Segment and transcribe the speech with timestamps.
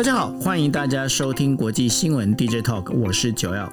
[0.00, 3.70] 大家好，欢迎大家收听国际新闻 DJ Talk，我是九耀。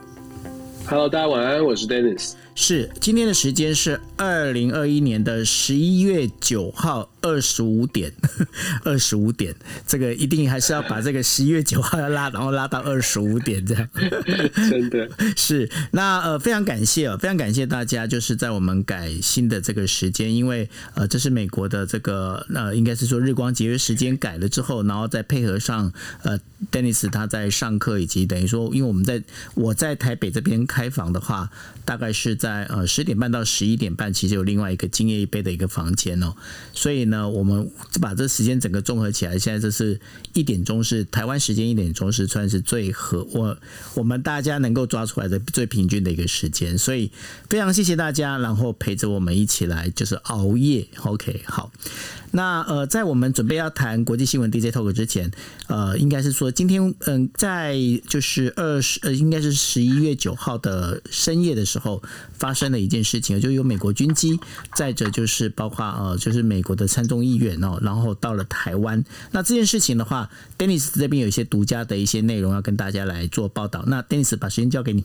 [0.85, 2.33] Hello，大家晚安，我是 Dennis。
[2.53, 8.11] 是，今天的时间是二零二一年的十一月九号二十五点，
[8.83, 9.53] 二十五点，
[9.85, 13.87] 这个一定还是要把这个十一月九号要拉，然后拉到二十五点这样。
[14.69, 25.91] 真的 是，那呃，非常感谢哦，非常感谢大家，就是在我们改新的这个时间，因为呃，这是美国的这个呃，应该是说日光节约时间改了之后，然后再配合上
[26.23, 26.39] 呃
[26.71, 31.49] ，Dennis 他在上课，以及等于说，因为我们在我在台北这边开房的话，
[31.85, 36.35] 大概是在呃十点半到十一点半，其实有另外一个今夜一杯的一个房间哦，
[36.73, 37.71] 所以呢，我们
[38.01, 39.97] 把这时间整个综合起来，现在这是
[40.33, 43.57] 一点钟是台湾时间一点钟是算是最合我
[43.93, 47.11] 我们大家能够抓出来的最平均的一个时间，所以
[47.49, 50.85] 非常谢谢大家，然后陪着我们一起来就是熬夜。
[51.03, 51.71] OK，好。
[52.37, 55.31] 那呃，在我们准备要谈国际新闻 DJ Talk 之前，
[55.65, 57.75] 呃，应该是说今天嗯、在
[58.07, 64.39] 就是二十呃，应该是十一月九号的深夜的时候，发生了一件事情，就有美国军机
[64.75, 69.03] 载着就是包括呃，就是美国的参众议员哦，然后到了台湾。
[69.31, 70.29] 那这件事情的话
[70.59, 73.83] ，Dennis 这边有一些独家的一些内容要跟大家来做报道。
[73.87, 75.03] 那 Dennis 把时间交给你。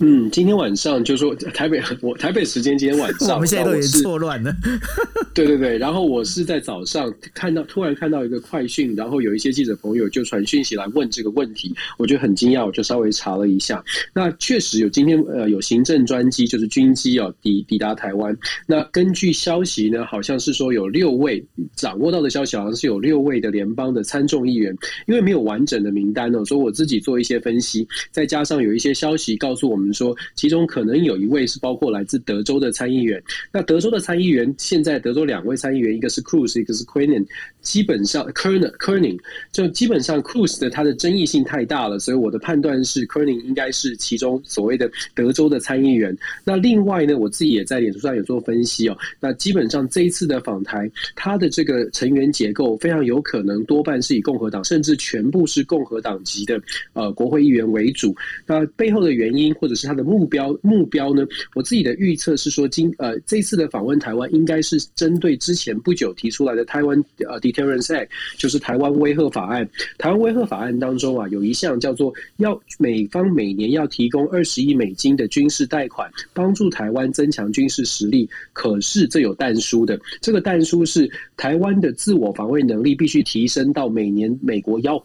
[0.00, 4.52] 嗯，今天晚上就说台北，我台北时间今天晚上，我们现在都是错乱了。
[5.32, 13.82] 对对对，然后我是在早上看到，突然看到一个快讯，然后有一些记者朋友就传讯息来问这个问题，我觉得很惊讶，我就稍微查了一下。
[14.12, 18.36] 那确实有今天呃有行政专机，就是军机哦抵抵达台湾。
[18.66, 21.44] 那根据消息呢，好像是说有六位
[21.76, 33.22] 掌握到的消息，好像是有六位的联邦的参众议员，因为没有完整的名单哦，所以我自己做一些分析，再加上有一些消息告诉我们说，其中可能有一位是包括来自德州的参议员。
[33.52, 37.24] 那德州的参议员，现在德州两位参议员，一个是 Cruz，一个是 Quinen，
[37.62, 39.18] 基本上 Kern Kerning
[39.52, 46.16] 就基本上 Cruz 的他的争议性太大了，所以我的判断是 Kerning 应该是其中所谓的德州的参议员。
[46.44, 48.96] 那另外呢，我自己也在脸书上有做分析哦。
[49.20, 56.60] 那基本上这一次的访台，他的这个成员结构非常有可能多半是以共和党，甚至全部是共和党籍的
[56.92, 58.14] 呃国会议员为主。
[58.46, 61.26] 那背后的原因或者是他的目标目标呢？
[61.54, 68.08] 我自己的预测是说，今呃这次的访问台湾应该是针对之前不久提出来的台湾呃 Deterrence Act，
[68.38, 69.68] 就是台湾威吓法案。
[69.98, 78.28] 台湾威吓法案当中啊，有一项叫做要美方每年要提供二十亿美金的军事贷款，帮助台湾增强军事实力。
[78.52, 85.04] 可是这有弹书的，这个弹书是台湾的自我防卫能力必须提升到每年美国要。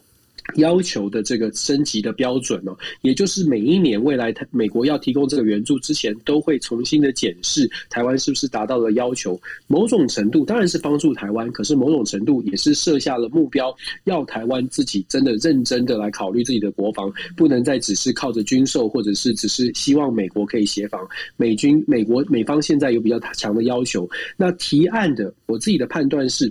[0.56, 9.40] 要求的这个升级的标准哦，也就是每一年未来美国要提供这个援助之前，都会重新的检视台湾是不是达到了要求。
[9.66, 13.74] 某种程度当然是帮助台湾，可是某种程度也是设下了目标，
[14.04, 21.06] 要台湾自己真的认真的来考虑自己的国防，不能再只是靠着军售，或者是只是希望美国可以协防。
[21.36, 26.50] 美军美国美方现在有比较强的要求，那提案的我自己的判断是。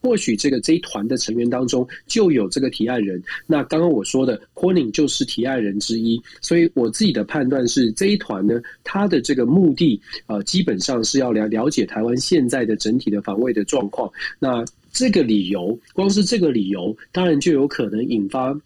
[0.00, 14.10] 或许这个这一团的成员当中就有这个提案人，那刚刚我说的 Corning 就是提案人之一，所以我自己的判断是这一团呢，他的这个目的呃，基本上是要了了解台湾现在的整体的防卫的状况。
[14.38, 18.58] 那这个理由，光是这个理由，当然就有可能引发。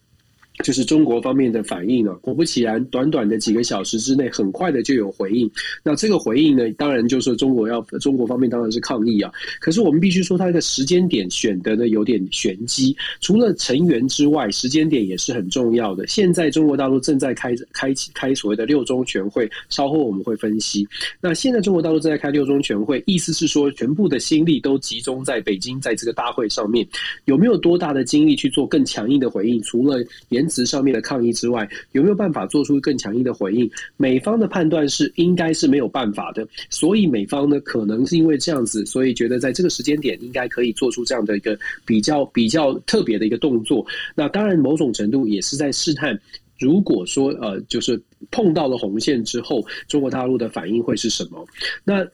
[0.63, 5.49] 就是中国方面的反应了，果不其然，短短的几个小时之内，很快的就有回应。
[5.83, 9.31] 那这个回应呢，当然就是中国要中国方面当然是抗议啊。
[9.59, 12.95] 可是我们必须说，它这个时间点选的呢有点玄机。
[13.19, 16.07] 除了成员之外，时间点也是很重要的。
[16.07, 20.87] 现在中国大陆正在开开开所谓的六中全会，稍后我们会分析。
[21.19, 26.87] 那现在中国大陆正在开六中全会，意思是说全部的心力都集中在北京，在这个大会上面，
[27.25, 29.61] 有没有多大的精力去做更强硬的回应？
[29.61, 30.03] 除了
[30.45, 33.67] 言辞上面的抗议之外，有没有办法做出更强硬的回应？
[33.97, 43.83] 美方的判断是应该是没有办法的，所以美方呢可能是因为这样子，所以觉得在这个时间点应该可以做出这样的一个比较比较特别的一个动作。
[44.13, 46.19] 那当然某种程度也是在试探。
[46.59, 48.01] 如果说呃，就是
[48.31, 51.45] 碰到了红线之后，中国大陆的反应会是什么？
[51.83, 52.05] 那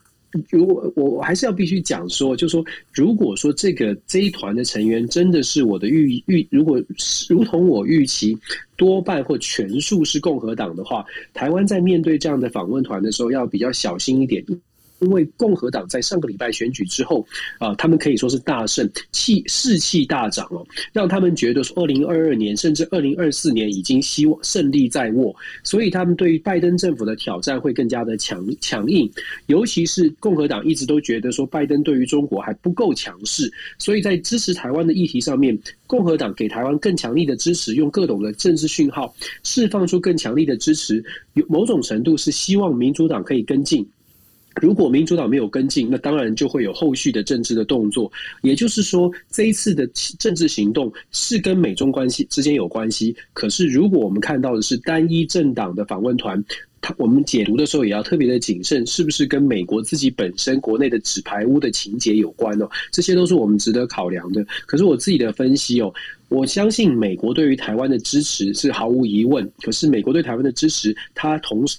[0.49, 2.63] 如果我我还是要必须讲说，就说
[2.93, 6.81] 如果说这个这一团的成员真的是我的预预，如果
[7.29, 8.37] 如同我预期，
[8.75, 14.43] 多半或全数是共和党的话，台湾在面对这样的访问团的时候，要比较小心一点。
[15.01, 17.25] 因为共和党在上个礼拜选举之后，
[17.57, 29.11] 啊，他们可以说是大胜，气士气大涨哦，让他们觉得说，二零二二年甚至二零二四年已经希望胜利在握，所以他们对于拜登政府的挑战会更加的强强硬，
[29.47, 35.57] 尤其是共和党一直都觉得说，拜登对于中国还不够强势，所以在支持台湾的议题上面，
[35.87, 39.13] 共和党给台湾更强力的支持，用各种的政治讯号
[39.43, 41.03] 释放出更强力的支持，
[41.33, 43.83] 有某种程度是希望民主党可以跟进。
[44.59, 48.11] 如果民主党没有跟进，那当然就会有后续的政治的动作。
[48.41, 49.87] 也就是说，这一次的
[50.19, 53.15] 政治行动是跟美中关系之间有关系。
[53.33, 56.43] 可是，如果我们看到的是单一政党的访问团，
[56.81, 62.69] 他我们解读的时候也要特别的谨慎，是不是跟美国自己本身国内的纸牌屋的情节有关哦？
[62.91, 64.45] 这些都是我们值得考量的。
[64.65, 65.93] 可是我自己的分析哦，
[66.27, 69.49] 我相信美国对于台湾的支持是毫无疑问。
[69.61, 71.77] 可是美国对台湾的支持，它同时。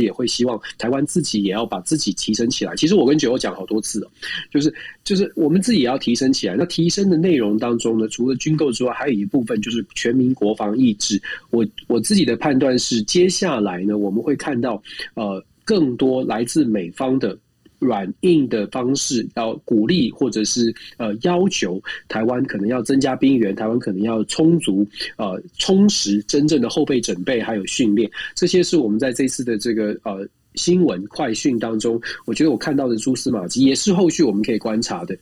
[0.00, 2.74] 也会希望台湾自己也要把自己提升起来。
[2.76, 4.10] 其实我跟九欧讲好多次了，
[4.50, 4.72] 就是
[5.04, 6.54] 就是我们自己也要提升起来。
[6.56, 11.20] 那提升的内容当中呢，除了军购之外，还有一部分就是全民国防意志。
[11.50, 14.82] 我我自己的判断是，接下来呢，我们会看到
[15.14, 17.36] 呃更多来自美方的。
[17.82, 24.86] 软硬的方式，要鼓励或者是呃要求台湾可能要增加兵员，台湾可能要充足
[25.16, 35.16] 呃充实真正的后备准备还有训练，这些是我们在这次的这个呃新闻快讯当中，我觉得我看到的蛛丝马迹，也是后续我们可以观察的。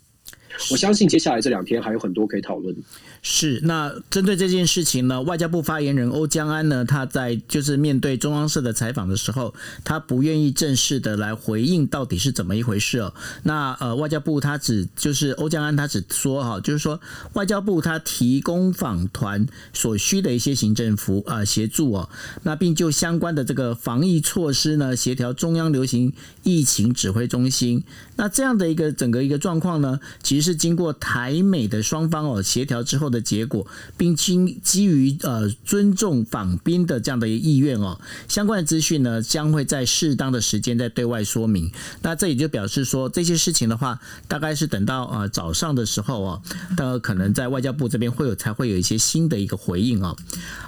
[0.70, 2.76] 我相信接下来这两天还有很多可以讨论。
[3.22, 13.12] 是，那针对这件事情呢，外交部发言人欧江安呢，他在就是面对中央社的采访的时候，他不愿意正式的来回应到底是怎么一回事哦。
[13.42, 16.98] 那呃，外交部他只就是欧江安他只说哈，就是说
[17.34, 22.08] 外交部他提供访团所需的一些行政服啊协助哦，
[22.44, 26.12] 那并就相关的这个防疫措施呢，协调中央流行
[26.42, 27.84] 疫情指挥中心。
[28.20, 41.72] 那这样的一个整个一个状况呢，其实是经过台美的双方哦协调之后的结果，并基基于呃尊重访宾的这样的一个意愿哦，相关的资讯呢将会在适当的时间再对外说明。
[42.02, 46.42] 那这也就表示说这些事情的话，大概是等到呃早上的时候哦，
[46.76, 50.14] 的可能在外交部这边会有才会有一些新的一个回应哦。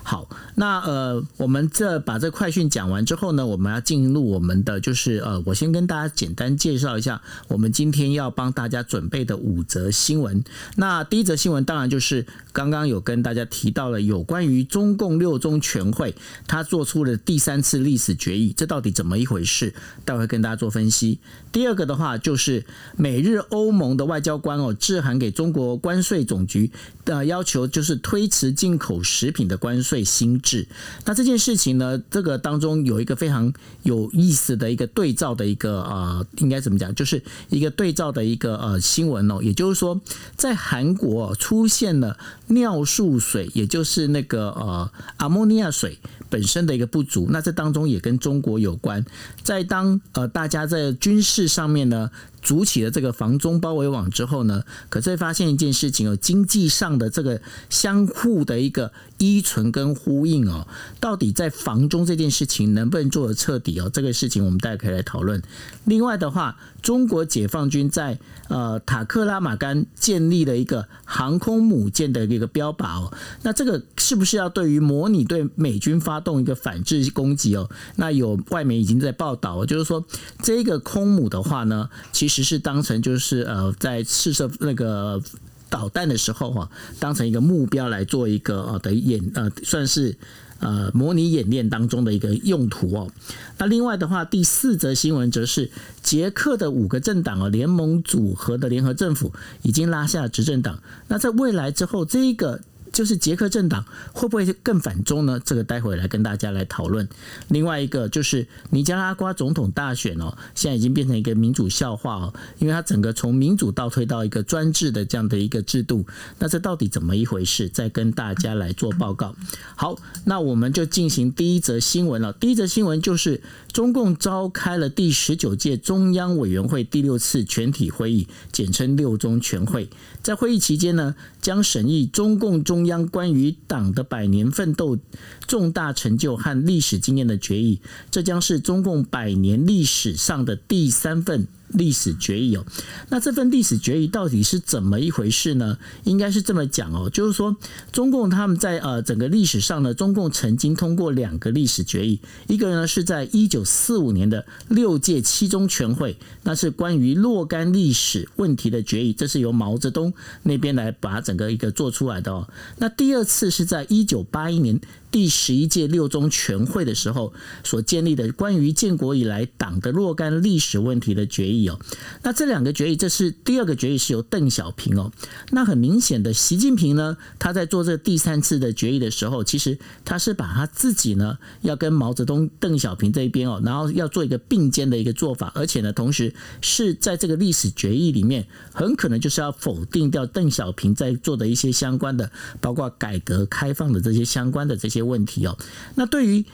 [0.02, 7.20] 好，那呃我们这把这快讯讲完之后呢，我们要进入我们的就是呃我先跟大家简单介绍一下。
[7.48, 10.42] 我们今天要帮大家准备的五则新闻，
[10.76, 16.14] 那第一则新闻当然就是刚刚有跟大家提到了有关于中共六中全会，
[16.46, 19.74] 他做出了第三次历史决议，这到底怎么一回事？
[20.04, 21.18] 待会跟大家做分析。
[21.50, 22.64] 第二个的话就是
[22.96, 26.70] 美日欧盟的外交官哦，致函给中国关税总局
[27.04, 30.66] 的要求，就是推迟进口食品的关税新制。
[31.04, 33.52] 那这件事情呢，这个当中有一个非常
[33.82, 36.94] 有意思的一个对照的一个呃，应该怎么讲？
[36.94, 40.00] 就是一个对照的一个呃新闻哦，也就是说，
[40.36, 42.18] 在韩国出现了
[42.48, 45.98] 尿素水，也就是那个呃阿莫尼亚水
[46.28, 49.04] 本身的一个不足，那这当中也跟中国有关。
[49.42, 52.10] 在当呃大家在军事上面呢。
[52.42, 57.40] 筑起了这个防中包围网之后呢，可是发现一件事情哦，经济上的这个
[57.70, 60.66] 相互的一个依存跟呼应哦，
[60.98, 63.88] 到底在防中这件事情能不能做的彻底哦？
[63.88, 65.40] 这个事情我们大家可以来讨论。
[65.84, 68.18] 另外的话，中国解放军在
[68.48, 73.10] 呃塔克拉玛干建立了一个航空母舰的一个标靶哦，
[73.42, 77.70] 那这个是不是要对于模拟对美军发动一个反制攻击哦？
[77.96, 80.04] 那有外媒已经在报道，就是说
[80.42, 82.42] 这个空母的话呢，其实。
[82.42, 85.22] 是当成就是呃，在试射那个
[85.70, 86.68] 导弹的时候哈，
[86.98, 90.16] 当成一个目标来做一个呃的演呃，算是
[90.62, 93.12] 呃模拟演练当中的一个用途哦。
[93.58, 95.70] 那另外的话，第四则新闻则是
[96.02, 100.78] 捷克的五个政党啊联盟组合的联合政府已经拉下执政党。
[101.08, 102.62] 那在未来之后，这一个。
[102.92, 105.40] 就是捷克政党会不会更反中呢？
[105.44, 107.08] 这个待会来跟大家来讨论。
[107.48, 116.06] 另外一个就是尼加拉瓜总统大选哦，现在已经变成一个民主笑话哦，因为它整个从民主倒退到一个专制的这样的一个制度。
[116.38, 117.68] 那这到底怎么一回事？
[117.68, 119.34] 再跟大家来做报告。
[119.74, 122.32] 好，那我们就进行第一则新闻了。
[122.32, 129.88] 第一则新闻就是中共召开了第十九届中央委员会第六次全体会议，简称六中全会。
[130.22, 134.98] 在会议期间呢，将审议中共中中央关于党的百年奋斗、
[135.46, 137.80] 重大成就和历史经验的决议。
[138.10, 142.64] 这将是中共百年历史上的第三份历史决议哦。
[143.08, 145.78] 那这份历史决议到底是怎么一回事呢？
[146.04, 147.56] 应该是这么讲哦，就是说
[147.92, 160.12] 中共他们在呃整个历史上呢，中共曾经通过两个历史决议，一个呢是在一九四五年的六届七中全会，那是关于若干历史问题的决议，这是由毛泽东
[160.42, 162.48] 那边来把整个一个做出来的哦。
[162.78, 164.80] 那第二次是在一九八一年。
[165.12, 171.78] 第十一届六中全会的时候所建立的关于建国以来党的若干历史问题的决议哦，
[172.22, 175.12] 那这两个决议，这是第二个决议是由邓小平哦，
[175.50, 195.01] 那很明显的，习近平呢，他在做这第三次的决议的时候，其实他是把他自己呢要跟毛泽东、邓小平这一边哦，然后要做一个并肩的一个做法，而且呢，同时是在这个历史决议里面，很可能就是要否定掉邓小平在做的一些相关的，包括改革开放的这些相关的这些。
[195.04, 195.58] 问题哦，
[195.94, 196.44] 那对于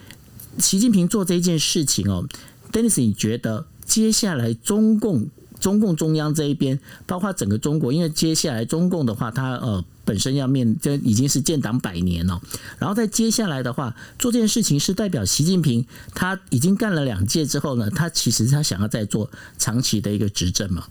[0.58, 2.26] 习近平做这件事情哦
[2.72, 5.28] ，Dennis，你觉得接下来中共
[5.60, 12.40] 中共中央这一边，包括整个中国，因为接下来中共的话，它呃本身要面这已经是建党百年了，
[12.78, 20.86] 然后在接下来的话做这件事情，是代表习近平他已经干了两届之后呢，他其实他想要再做长期的一个执政嘛？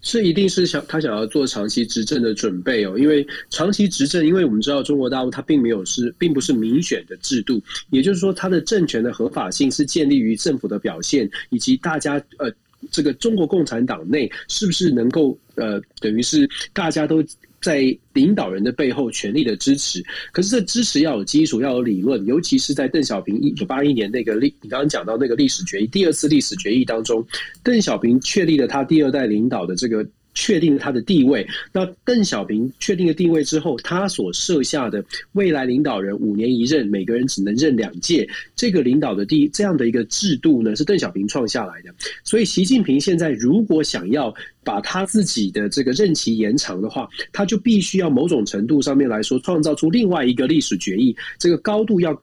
[0.00, 12.52] 是，一定是想他想要做长期执政的准备哦，因为长期执政，因为我们知道中国大陆它并没有是，并不是民选的制度，也就是说，它的政权的合法性是建立于政府的表现以及大家呃，
[12.90, 17.24] 这个中国共产党内是不是能够呃，等于是大家都。
[17.60, 20.02] 在领导人的背后全力的支持，
[20.32, 27.26] 可是这支持要有基础，要有理论，尤其是在邓小平一九八一年那个历，你刚刚讲到那个历史决议，第二次历史决议当中，
[27.62, 30.06] 邓小平确立了他第二代领导的这个。
[30.34, 31.46] 确定他的地位。
[31.72, 41.94] 那邓小平确定了地位之后，他所设下的未来领导人五年一任，每个人只能任两届，这个领导的第这样的一个制度呢，是邓小平创下来的。
[42.24, 44.32] 所以，习近平现在如果想要
[44.64, 52.20] 把他自己的这个任期延长的话，他就必须要某种程度上面来说，创造出另外一个历史决议，这个高度要。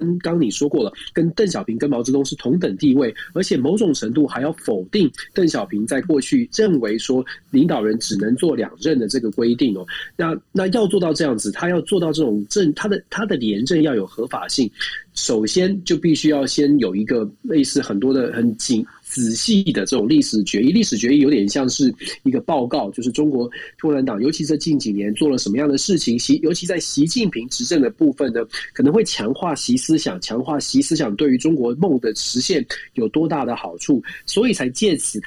[0.00, 9.86] 跟刚你说过了，跟邓小平跟毛泽东是同等地位，而且某种程度还要否定邓小平在过去认为说领导人只能做两任的这个规定哦。
[10.16, 14.70] 那那要做到这样子，他要做到这种政，他的他的连任要有合法性。
[15.12, 23.50] 首先就必须要先有一个类似很多的很紧仔细的这种历史决议，历史决议有点像是一个报告，就是中国
[23.80, 28.40] 共产党，尤其这近几年做了什么样的事情，习尤其在习近平执政的部分呢，
[28.72, 32.64] 可能会强化习思想，强化习思想对于中国梦的实现
[32.94, 35.20] 有多大的好处，所以才借此。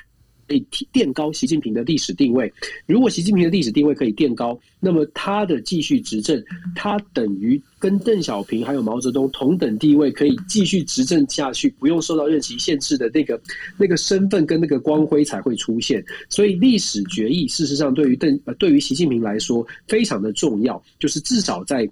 [0.53, 2.51] 可以垫高习近平的历史定位。
[2.85, 6.43] 如果习近平的历史定位可以垫高，那么他的继续执政，
[6.75, 13.41] 他等于跟邓小平还有毛泽东同等地位，可以继续执政下去，不用受到任期限制的那个
[13.77, 16.03] 那个身份跟那个光辉才会出现。
[16.29, 21.89] 所以历史决议事实上对于邓呃对于习近平来说非常的重要，就是至少在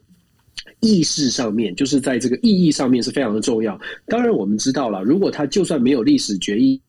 [0.82, 3.80] 意识上面，就是在这个意义上面是非常的重要。
[4.06, 6.80] 当然我们知道了，如果他就算没有历史决议。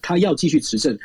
[0.00, 0.96] 他要继续执政，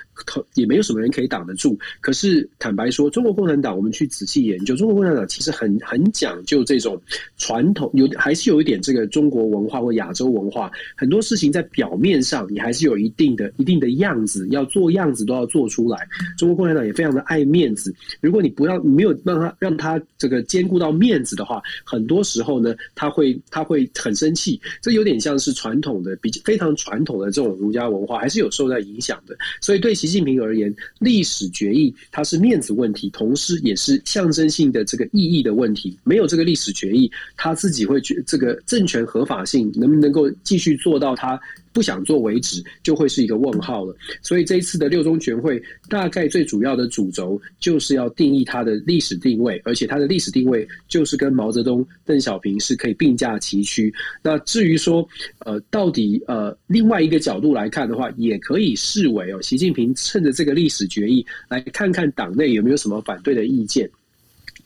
[0.55, 1.77] 也没有什么人可以挡得住。
[2.01, 7.01] 可是坦白说，中国共产党，我们去仔细研究，中国共产党其实很很讲究这种
[7.37, 10.69] 传统，有还是有一点这个中国文化或亚洲文化。
[10.95, 16.05] 很多事情在表面上，你还是有一定的一定的样子，要做样子都要做出来。
[16.37, 24.59] 中国共产党也非常的爱面子，如果你不要没有让他让他这个兼顾到面子的话，很多时候呢，他会他会很生气。
[24.81, 28.49] 这有点像是传统的比非常传统的这种儒家文化，还是有。
[28.57, 35.95] 受到影响的，所以对习近平而言，历史决议它是面子问题，同时也是象征性的这个意义的问题。
[36.03, 41.39] 没有这个历史决议，他自己会觉这个政权合法性能不能够继续做到他。
[41.77, 43.95] 不想做为止，就会是一个问号了。
[44.23, 53.93] 所以这一次的六中全会，大概最主要的主轴就是要定义它的历史定位，而且它的历史定位就是跟毛泽东、邓小平是可以并驾齐驱。
[54.23, 55.07] 那至于说，
[55.45, 63.87] 呃，到底呃，另外一个角度来看的话，也可以视为哦，习近平趁着这个历史决议，来看看党内有没有什么反对的意见。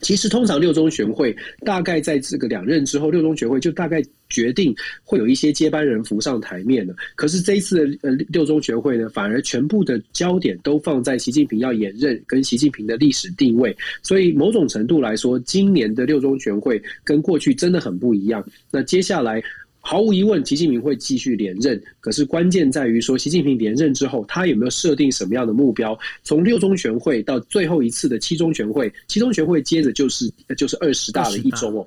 [0.02, 6.94] 其实，通常六中全会大概在这个两任之后，六中全会就大概决定会有一些接班人浮上台面了。
[7.14, 13.74] 可是这一次的呃六中全会呢，反而全部的焦点都放在习近平要演任跟习近平的历史定位。
[14.02, 18.44] 所以某种程度来说，今年的六中全会跟过去真的很不一样。
[18.70, 19.42] 那接下来。
[19.84, 21.80] 毫无疑问，习近平会继续连任。
[21.98, 25.98] 可是关键在于说，习近平连任之后，他有没有设定什么样的目标？
[26.22, 31.86] 从六中全会到最后一次的七中全会，七中全会接着就是就是二十大的一中哦，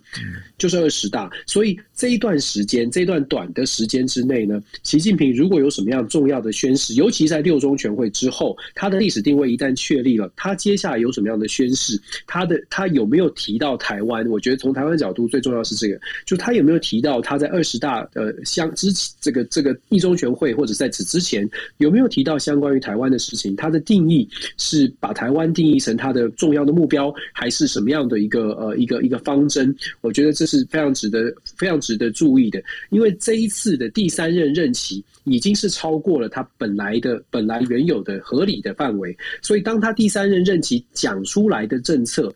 [0.57, 1.31] 就是二十大。
[1.45, 11.97] 所以这一段时间，这段短的时间之内呢，习近平如果有什么样重要的宣誓，尤其在六中全会之后，他的历史定位一旦确立了，他接下来有什么样的宣誓？
[12.27, 14.27] 他的他有没有提到台湾？
[14.27, 18.87] 我觉得从台湾角度最重要是这个，就他有没有提到他在二十大呃相之
[19.21, 23.55] 这个这个一中全会或者在此之前有没有提到相关于台湾的事情？
[23.55, 24.27] 它的定义
[24.57, 29.75] 是把台湾定义成它的重要的目标，还是什么样的一个呃一个一个方针？
[30.01, 42.33] 我觉得这是非常值得非常值得注意的，因为这一次的第三任任期已经是超过了他本来的本来原有的合理的范围，所以当他第三任任期讲出来的政策。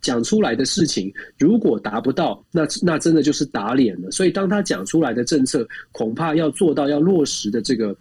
[0.00, 4.10] 讲出来的事情，如果达不到，那那真的就是打脸了。
[4.10, 7.96] 所以，当他讲出来的政策，恐怕要做到要落实的这个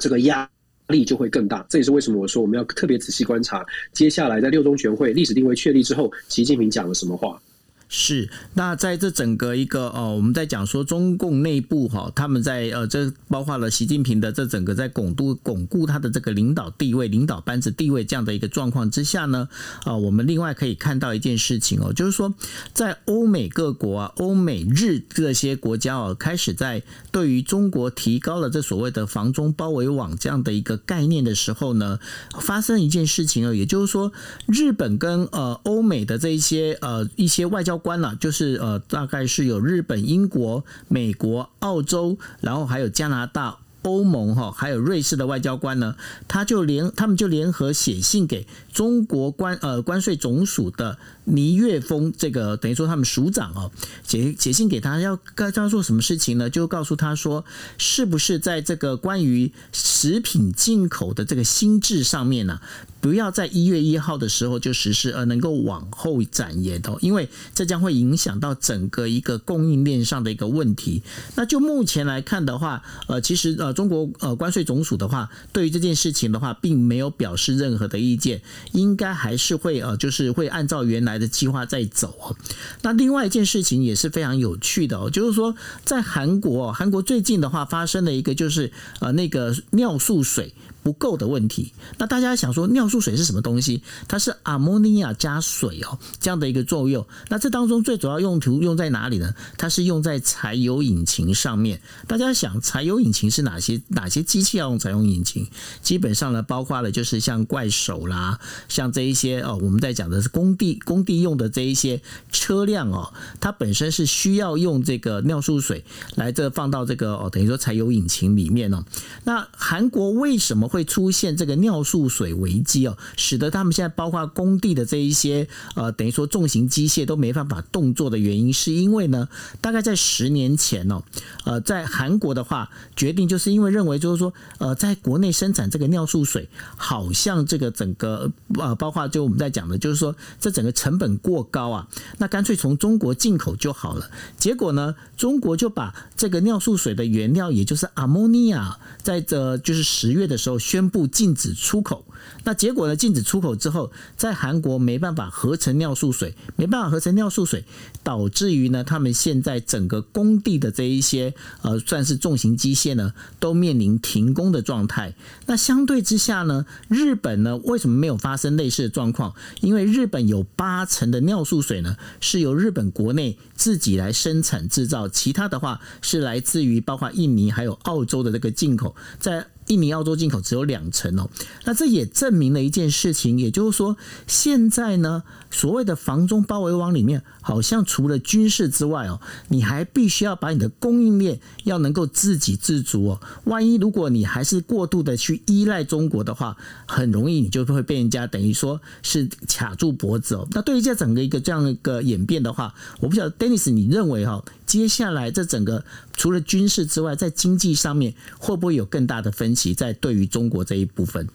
[0.00, 0.48] 这个压
[0.88, 1.64] 力就会更大。
[1.68, 7.40] 这也是为什么我说我们要特别仔细观察，接下来在六中全会历史定位确立之后，习近平讲了什么话。
[7.88, 19.48] 是，那在这整个一个呃，我们在讲说中共内部哈，他们在呃，这包括了习近平的这整个在巩固巩固他的这个领导地位、领导班子地位这样的一个状况之下呢，
[19.84, 22.34] 啊，我们另外可以看到一件事情哦，就是说
[22.72, 32.00] 在欧美各国啊、欧美日这些国家哦，开始在对于中国提高了这所谓的防中包围网这样的一个概念的时候呢，
[32.40, 34.10] 发生一件事情哦，也就是说
[34.46, 37.73] 日本跟呃欧美的这一些呃一些外交。
[37.76, 53.70] 关了，就是呃，大概是有日本、英国、美国、澳洲，然后还有加拿大、欧盟哈，还有瑞士的外交官呢，他就联他们就联合写信给中国关呃关税总署的倪岳峰，这个等于说他们署长哦，
[54.02, 56.48] 写写信给他，要该他做什么事情呢？
[56.48, 57.44] 就告诉他说，
[57.76, 62.60] 是不是在这个关于食品进口的这个新制上面呢？
[63.04, 71.02] 不要在一月一号的时候就实施，而能够往后展延哦，因为这将会影响到整个一个供应链上的一个问题。
[71.34, 78.40] 那就目前来看的话，呃，其实呃，中国呃关税总署的话，对于这件事情的话，并没有表示任何的意见，
[78.72, 82.34] 应该还是会呃，就是会按照原来的计划在走。
[82.80, 90.54] 那另外一件事情也是非常有趣的哦，就是说在韩国，韩国最近的话发生了一个就是呃那个尿素水。
[90.84, 93.82] 不够的问题，那大家想说尿素水是什么东西？
[94.06, 97.06] 它是阿莫尼亚加水哦，这样的一个作用。
[97.30, 99.34] 那这当中最主要用途用在哪里呢？
[99.56, 101.80] 它是用在柴油引擎上面。
[102.06, 105.48] 大家想，柴油引擎是哪些哪些机器要用柴油引擎？
[105.80, 108.38] 基本上呢，包括了就是像怪手啦，
[108.68, 113.10] 像这一些哦，我们在讲的是工地工地用的这一些车辆哦，
[113.40, 115.82] 它本身是需要用这个尿素水
[116.14, 118.84] 来这放到这个哦，等于说柴油引擎里面哦。
[119.24, 120.68] 那韩国为什么？
[120.74, 129.28] 会出现这个尿素水危机哦，使得他们现在包括工地的这一些呃，等于说重型机械都没办法动作的原因，是因为呢，
[129.60, 131.04] 大概在十年前哦，
[131.44, 141.86] 呃，在韩国的话，决定就是因为认为就是说，呃，在国内生产这个尿素水，好像这个整个呃，包括就我们在讲的，就是说这整个成本过高啊，
[142.18, 144.10] 那干脆从中国进口就好了。
[144.36, 150.58] 结果呢，中国就把这个尿素水的原料，也就是阿莫尼亚，在这就是十月的时候。
[150.64, 152.06] 宣布禁止出口，
[152.44, 152.96] 那结果呢？
[152.96, 157.66] 禁止出口之后，在韩国没办法合成尿素水，没办法合成尿素水，
[158.02, 165.14] 导致于呢，他们现在整个工地的这一些呃，算是重型机械呢，都面临停工的状态。
[165.44, 169.34] 那相对之下呢，日本呢，为什么没有发生类似的状况？
[169.60, 179.46] 因为日本有八成的尿素水呢，是由日本国内自己来生产制造，其他的话是来自于包括印尼还有澳洲的这个进口，在。
[179.66, 181.30] 印尼、澳洲进口只有两成哦，
[181.64, 183.96] 那这也证明了一件事情，也就是说，
[184.26, 185.22] 现在呢，
[185.54, 193.20] 所谓的防中包围网里面，好像除了军事之外哦，你还必须要把你的供应链要能够自给自足哦。
[193.44, 196.54] 万一如果你还是过度的去依赖中国的话，
[196.86, 200.46] 很容易你就会被人家等于说是卡住脖子哦。
[200.50, 209.54] 那对于这整个一个这样一个演变的话，我不晓得，Dennis，你认为哈，接下来这整个除了军事之外，在经济上面会不会有更大的分？
[209.54, 211.28] 歧在对于中国这一部分，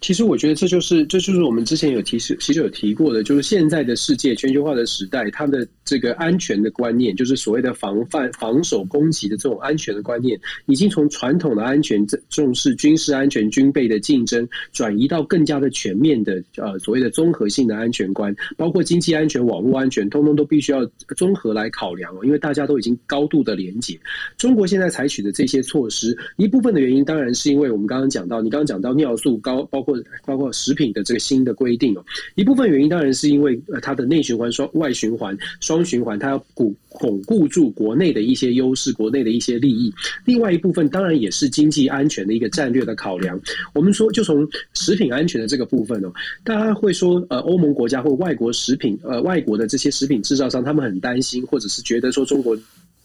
[0.00, 20.84] 其实我觉得这就是这就是我们之前有提示，其实有提过的，就是现在的世界全球化的时代，它的这个安全的观念，就是所谓的防范、防守、攻击的这种安全的观念，已经从传统的安全重视军事安全、军备的竞争，转移到更加的全面的呃所谓的综合性的安全观，包括经济安全、网络安全，通通都必须要
[21.16, 23.98] 综合来考量哦，因为大家都已经高度的连结。
[24.36, 29.63] 中国现在采取的这些措施，一部分的原因当然是因为我们刚刚讲到，你刚刚讲到尿素高。
[29.66, 39.92] 包括包括食品的这个新的规定哦，一部分原因当然是因为呃它的内循环双外循环双循环，它要巩巩固住国内的一些优势，国内的一些利益。
[40.24, 43.40] 另外一部分当然也是经济安全的一个战略的考量。
[43.74, 46.12] 我们说就从食品安全的这个部分哦，
[46.44, 52.56] 大家会说呃欧盟国家或外国食品呃外国的这些食品制造商，他们很担心或者是觉得说中国。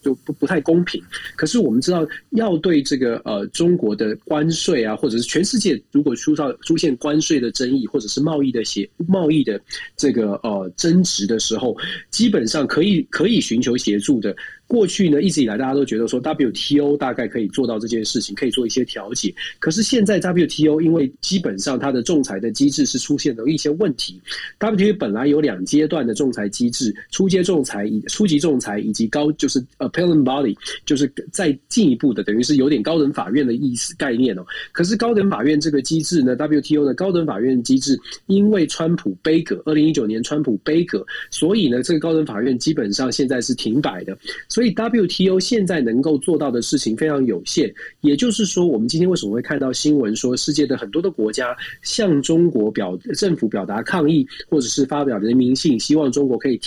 [0.01, 1.01] 就不不太公平。
[1.35, 9.59] 可是我们知道，要对这个呃中国的关税啊，或者是全世界如果出到出现关税的争议，或者是贸易的协贸易的
[9.95, 11.75] 这个呃争执的时候，
[12.09, 14.35] 基本上可以可以寻求协助的。
[14.69, 19.33] 过去呢，一直以来大家都觉得说 WTO 大概可以做到这件事情，可以做一些调解。
[19.57, 24.21] 可是现在 WTO 因为基本上它的仲裁的机制是出现了一些问题。
[24.59, 30.55] WTO 本来有两阶段的仲裁机制，初阶仲裁、以初级仲裁以及高就是 Appellate Body，
[30.85, 34.45] 就是再进一步的，等于是有点高等法院的意思概念哦。
[34.71, 44.15] 可是高等法院这个机制呢，WTO 的高等法院机制，因为川普杯葛，二零一九年川普杯葛，所以呢，这个高等法院基本上现在是停摆的。
[44.59, 56.59] 所以 WTO 现在能够做到的事情非常有限，也就是说，我们今天为什么会看到新闻说，世界的很多的国家向中国表政府表达抗议，或者是发表人民信，希望中国可以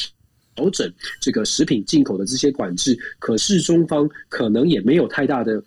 [0.55, 5.63] 调整这个食品进口的这些管制，可是中方可能也没有太大的，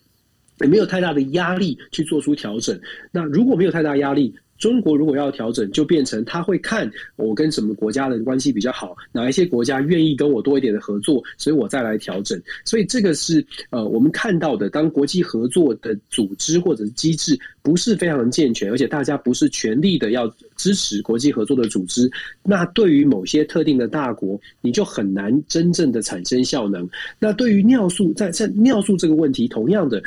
[0.62, 2.76] 也没有太大的压力去做出调整。
[3.12, 12.42] 那如果没有太大压力，中国如果要调整，就变成他会看我跟什么国家的关系比较好，哪一些国家愿意跟我多一点的合作，所以我再来调整。
[12.64, 22.10] 所以这个是呃，我们看到的，当国际合作的组织或者是机制不是非常健全，而且大家不是全力的要支持国际合作的组织，
[22.44, 26.88] 那对于某些特定的大国，你就很难真正的产生效能。
[27.20, 30.02] 那对于尿素，在在尿素这个问题，同样的。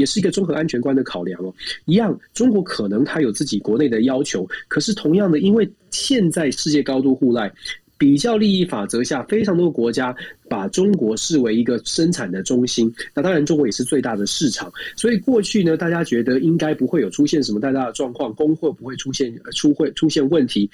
[0.00, 7.52] 也是一个综合安全观的考量哦，一样，中国可能它有自己国内的要求，可是同样的，因为现在世界高度互赖，
[7.98, 10.16] 比较利益法则下，非常多国家
[10.48, 20.68] 把中国视为一个生产的中心，那当然中国也是最大的市场，所以过去呢，大家觉得应该不会有出现什么太大的状况，供货不会出现出会出现问题，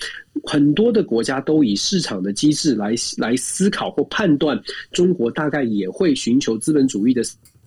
[0.44, 4.56] 很多的国家都以市场的机制来来思考或判断，
[4.92, 7.22] 中国大概也会寻求资本主义的。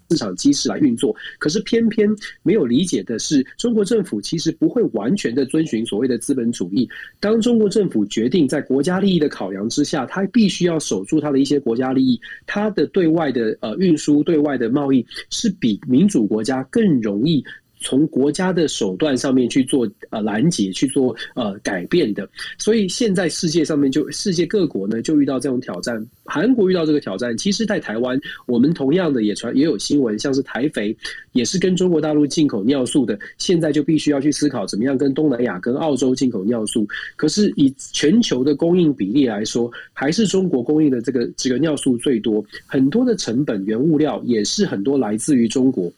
[0.10, 2.10] 市场机制来运作，可是偏偏
[2.44, 6.90] 没有理解的是，中国政府其实不会完全的遵循所谓的资本主义。
[7.20, 17.44] 当中国政府决定在国家利益的考量之下，它必须要守住它的一些国家利益，它的对外的呃运输、对外的贸易是比民主国家更容易。
[17.80, 26.06] 从国家的手段上面去做呃拦截，去做呃改变的，所以现在世界上面就世界各国呢就遇到这种挑战。
[26.26, 30.96] 韩国遇到这个挑战，其实，在台湾我们同样的也传也有新闻，像是台肥
[31.32, 36.88] 也是跟中国大陆进口尿素的，现在就必须要去思考怎么样跟东南亚、跟澳洲进口尿素。
[37.16, 45.92] 可是以全球的供应比例来说，还是中国供应的这个这个尿素最多，很多的成本原物料也是很多来自于中国。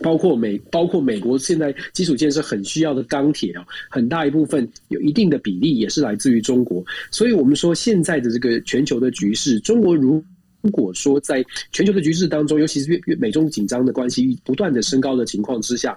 [0.00, 6.84] 包括美，包括美国现在基础建设很需要的钢铁啊，很大一部分有一定的比例也是来自于中国。
[7.10, 10.22] 所以，我们说现在的这个全球的局势，中国如
[10.62, 15.96] 如果说在全球的局势当中，尤其是越越美中紧张的关系不断的升高的情况之下。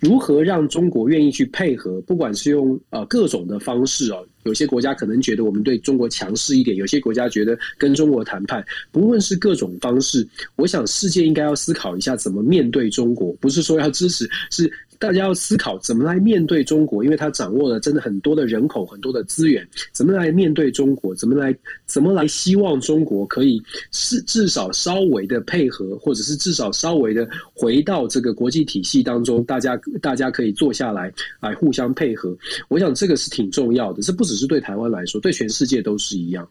[0.00, 2.00] 如何让中国愿意去配合？
[2.02, 8.64] 不管是用呃各种的方式哦，有些国家可能觉得我们对中国强势一点，有些国家觉得跟中国谈判。
[8.92, 14.72] 不论是各种方式，我想世界应该要思考一下怎么面对中国，不是说要支持，是。
[14.98, 21.14] 大家要思考怎么来面对中国，因为他掌握了真的很多的人口、很多的资源，怎么来面对中国？
[21.14, 21.56] 怎么来
[21.86, 32.36] 怎么来希望中国可以是至少稍微的配合，或者是至少稍微的回到这个国际体系当中，大家大家可以坐下来来互相配合。
[32.68, 36.48] 我想这个是挺重要的，这不只是对台湾来说，对全世界都是一样。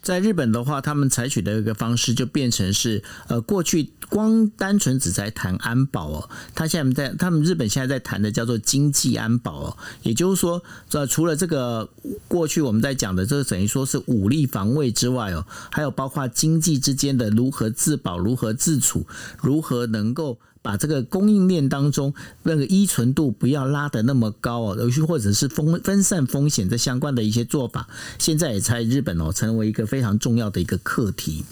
[0.00, 11.88] 在日本的话，他们采取的一个方式就变成是，呃，过去光单纯只在谈安保哦，他现在在他们日本现在在谈的叫做经济安保哦，也就是说，这除了这个
[12.26, 19.06] 过去我们在讲的这个等于说是武力防卫之外哦，还有包括经济之间的如何自保、如何自处、
[19.42, 31.44] 如何能够把这个供应链当中那个依存度不要拉得那么高哦，尤其或者是分分散风险的相关的一些做法，现在也在日本哦成为一个非常重要的一个课题。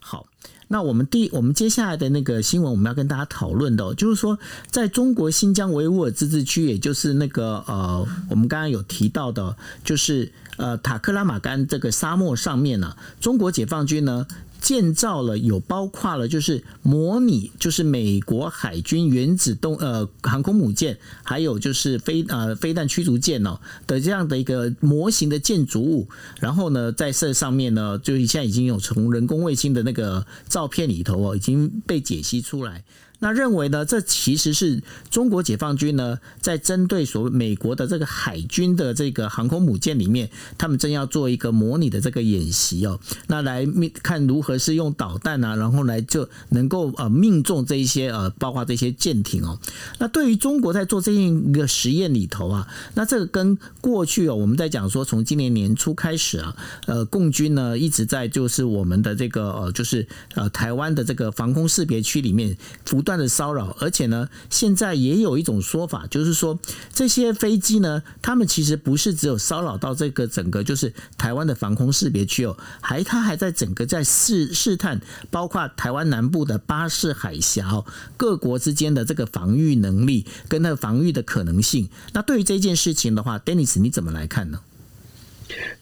[0.00, 0.26] 好。
[0.72, 4.38] 那我们第我们接下来的那个新闻，我们要跟大家讨论的，就是说，
[4.70, 14.28] 在中国新疆维吾尔自治区，也就是那个呃，我们刚刚有提到的，就是呃塔克拉玛干这个沙漠上面呢，中国解放军呢。
[14.60, 32.84] 建造了有包括了就是模拟就是美国海军原子动呃航空母舰，还有就是飞呃飞弹驱逐舰哦的这样的一个模型的建筑物，然后呢在这上面呢，就是现在已经有从人工卫星的那个照片里头哦已经被解析出来。
[33.22, 33.84] 那认为呢？
[33.84, 42.98] 这其实是中国解放军呢，在针对所谓美国的这个海军的这个航空母舰里面，他们正要做一个模拟的这个演习哦。
[43.26, 43.68] 那来
[44.02, 49.58] 看如何是用导弹啊，然后来就能够呃命中这一些呃，包括这些舰艇哦。
[49.98, 56.56] 那对于中国在做这样一个实验里头啊，那这个跟过去哦，我们在讲说从今年年初开始啊，
[56.86, 63.09] 呃，共军呢一直在就是我们的这个呃，就是呃台湾的这个防空识别区里面不断。
[63.10, 66.56] 断的骚扰，而且呢，现在也有一种说法，就是说
[66.94, 77.82] 这些飞机呢，他们其实不是只有骚扰到这个整个就是台湾的防空识别区哦，还他还在整个在试试探，包括台湾南部的巴士海峡
[78.16, 81.88] 各国之间的这个防御能力跟那个防御的可能性。
[82.12, 84.60] 那对于这件事情的话，Dennis 你怎么来看呢？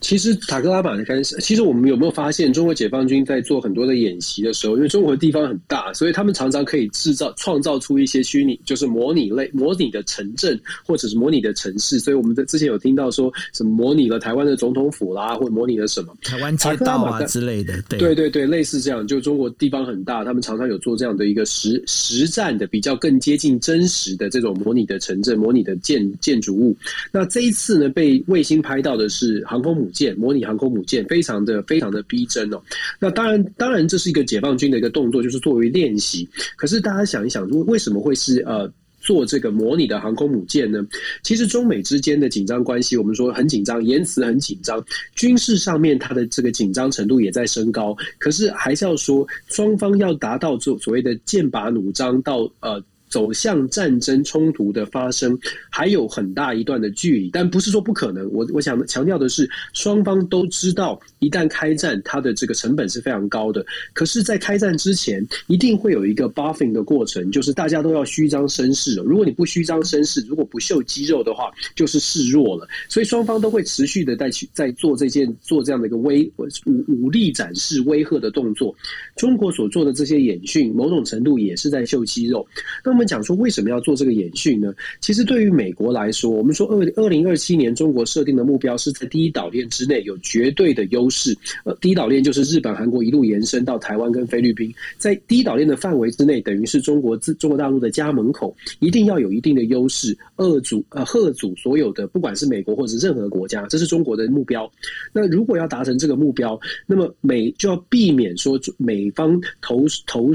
[0.01, 11.99] 其实塔克拉玛干，其实我们有没有发现，中国解放军在做很多的演习的时候，因为中国的地方很大，所以他们常常可以制造、创造出一些虚拟，就是模拟类、模拟的城镇或者是模拟的城市。
[11.99, 17.81] 所以我们在之前有听到说什么模拟了台湾的总统府啦，或者模拟了什么台湾街道啊之类的。
[17.89, 26.77] 对对对，类似这样，就中国地方很大，他们常常有做这样的一个实实战的、比较更接近真实的这种模拟的城镇、模拟的建建筑物。
[27.13, 29.91] 那这一次呢，被卫星拍到的是航空母。
[29.99, 32.63] 舰模拟航空母舰，非常的非常的逼真哦。
[33.01, 36.29] 那当然，当然这是一个解放军的一个动作，就是作为练习。
[36.57, 40.87] 可是大家想一想，为什么会是呃做这个模拟的航空母舰呢？
[41.25, 44.81] 其实中美之间的紧张关系，我们说很紧张，言辞很紧张，
[45.17, 47.97] 军事上面它的这个紧张程度也在升高。
[48.19, 52.81] 可是还是要说，双方要达到所所谓的剑拔弩张到呃。
[53.09, 55.39] 走向战争冲突的发生
[55.71, 58.31] 还有很大一段的距离，但不是说不可能。
[58.33, 63.65] 我我想强调的是，双方都知道，一旦开战，它的这个成本是非常高的。
[63.93, 68.97] 可是，在开战之前，一定会有一个 buffing 的过程，就是大家都要虚张声势。
[69.05, 72.69] 如果你不虚张声势，如果不秀肌肉的话，就是示弱了。
[72.89, 78.75] 所以，双方都会持续的在去在做这件做这样的一个威武武力展示、威吓的动作。
[79.17, 82.47] 中国所做的这些演训，某种程度也是在秀肌肉。
[82.85, 84.75] 那我们讲说为什么要做这个演训呢？
[85.01, 91.37] 其实对于美国来说，我们说二二零二七年中国设定的目标是在第一岛链之内有绝对的优势。
[91.65, 104.69] 呃，第一岛链就是日本、韩国一路延伸到台湾跟菲律宾，在第一岛链的范围之内，等于是中国自中国大陆的家门口，一定要有一定的优势，遏阻呃吓阻所有的不管是美国或者任何国家，这是中国的目标。
[105.13, 110.33] 那如果要达成这个目标，那么美就要避免说美方投投。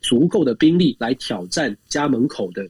[0.00, 2.64] 足够的兵力来挑战家门口的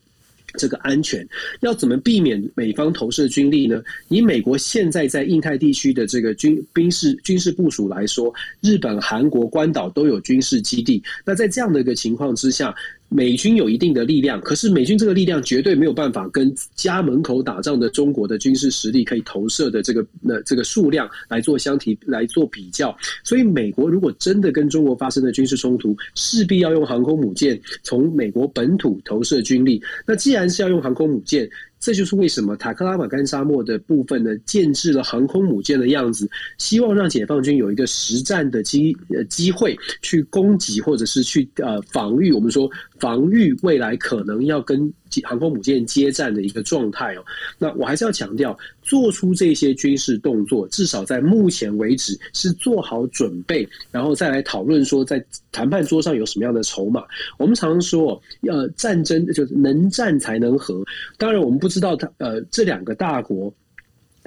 [0.55, 1.29] 这个安全，
[1.61, 3.83] 要怎么避免美方投射军力呢？
[4.09, 8.33] 以美国现在在印太地区的这个军兵事军事部署来说，
[8.63, 11.03] 日本、韩国、关岛都有军事基地。
[11.25, 12.75] 那在这样的一个情况之下。
[13.09, 22.95] 美军有一定的力量，可是美军这个力量绝对没有办法跟家门口打仗的中国的军事实力可以投射的这个那这个数量来做相提来做比较。
[23.25, 29.83] 所以，美国如果真的跟中国发生了军事冲突，势必要用航空母舰从美国本土投射军力。
[30.07, 31.49] 那既然是要用航空母舰，
[31.81, 42.33] 这就是为什么塔克拉玛干沙漠的部分呢，建制了航空母舰的样子，希望让解放军有一个实战的机呃机会去攻击或者是去呃防御。
[42.33, 44.93] 我们说防御未来可能要跟。
[45.25, 47.25] 航空母舰接战的一个状态哦，
[47.59, 57.05] 那我还是要强调，做出这些军事动作，至少在目前为止是做好准备，然后再来讨论说，在谈判桌上有什么样的筹码。
[57.39, 60.85] 我们常说，呃，战争就是能战才能和。
[61.17, 63.53] 当然，我们不知道他呃这两个大国。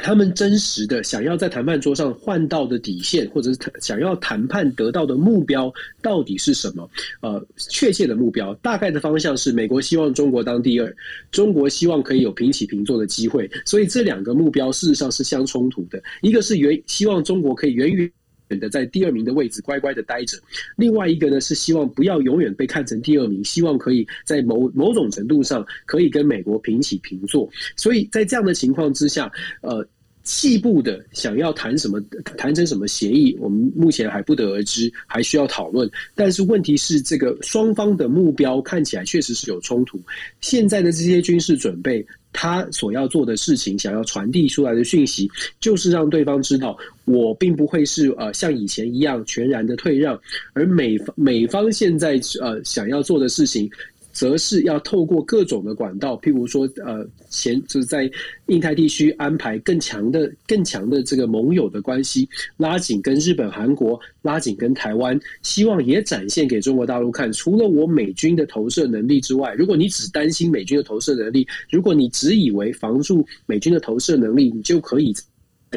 [0.04, 6.90] 他们真实的想要在谈判桌上换到的底线，或者是想要谈判得到的目标到底是什么？
[7.22, 10.96] 呃，确切的目标，大概的方向是美国希望中国当第二，
[11.32, 13.50] 中国希望可以有平起平坐的机会。
[13.66, 16.02] 所以这两个目标事实上是相冲突的。
[16.22, 18.12] 一个是原希望中国可以远远
[18.52, 20.38] 选择在第二名的位置乖乖的待着，
[20.76, 27.50] 另外一个呢是希望不要永远被看成第二名，希望可以在某某种程度上可以跟美国平起平坐。
[27.78, 29.88] 所以在这样的情况之下，呃，
[30.26, 32.02] 细部的想要谈什么，
[32.38, 35.90] 谈成什么协议，我们目前还不得而知，还需要讨论。
[36.14, 39.98] 但是问题是，这个双方的目标看起来确实是有冲突。
[40.42, 42.06] 现在的这些军事准备。
[42.34, 50.20] 他所要做的事情，想要传递出来的讯息，就是让对方知道，我并不会是呃像以前一样全然的退让，
[50.54, 53.70] 而美方美方现在呃想要做的事情。
[54.12, 58.10] 则是要透过各种的管道，譬如说，呃，前就是在
[58.48, 75.16] 印太地区安排更强的、更强的这个盟友的关系，拉紧跟日本、韩国，拉紧跟台湾，希望也展现给中国大陆看，除了我美军的投射能力之外，如果你只担心美军的投射能力，如果你只以为防住美军的投射能力，你就可以。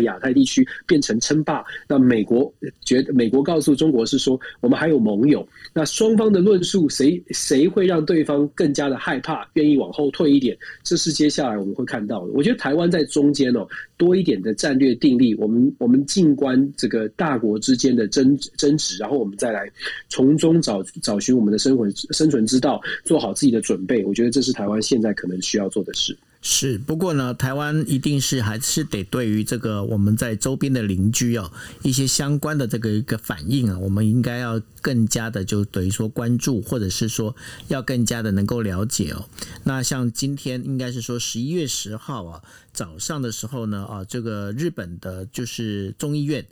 [0.03, 2.53] 亚太地区变成称霸，那美国
[2.85, 12.33] 觉得美国告诉中国是说我们还有盟友，那双方的论述谁谁会让对方更加的害怕，愿意往后退一点，这是接下来我们会看到的。
[12.33, 19.71] 我觉得台湾在中间哦，多一点的战略定力，我们我们静观这个大国之间的争争执，然后我们再来
[20.09, 24.05] 从中找找寻我们的生活生存之道，做好自己的准备。
[24.05, 26.17] 我觉得这是台湾现在可能需要做的事。
[26.47, 31.51] 是，不过呢，台湾一定是还是得对于这个我们在周边的邻居哦，
[31.83, 37.35] 一些相关的这个一个反应啊，我们应该要更加的就等于说关注，或者是说
[37.69, 39.25] 要更加的能够了解哦。
[39.63, 42.43] 那像今天应该是说十一月十号啊
[42.75, 46.45] 早上的时候呢啊，这个日本的就是众议院。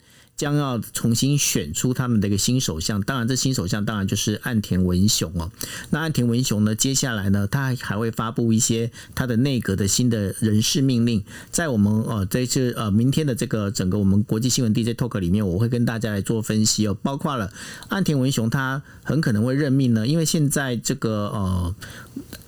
[0.43, 5.53] 将要重新选出他们的一个新首相，当然这新首相当然就是岸田文雄哦。
[5.91, 17.53] 那岸田文雄呢，接下来呢，他还会发布一些他的内阁的新的人事命令，在我们呃这次呃明天的这个整个我们国际新闻 DJ talk 里面，我会跟大家来做分析哦，包括了
[17.91, 21.75] 岸田文雄他很可能会任命呢，因为现在这个呃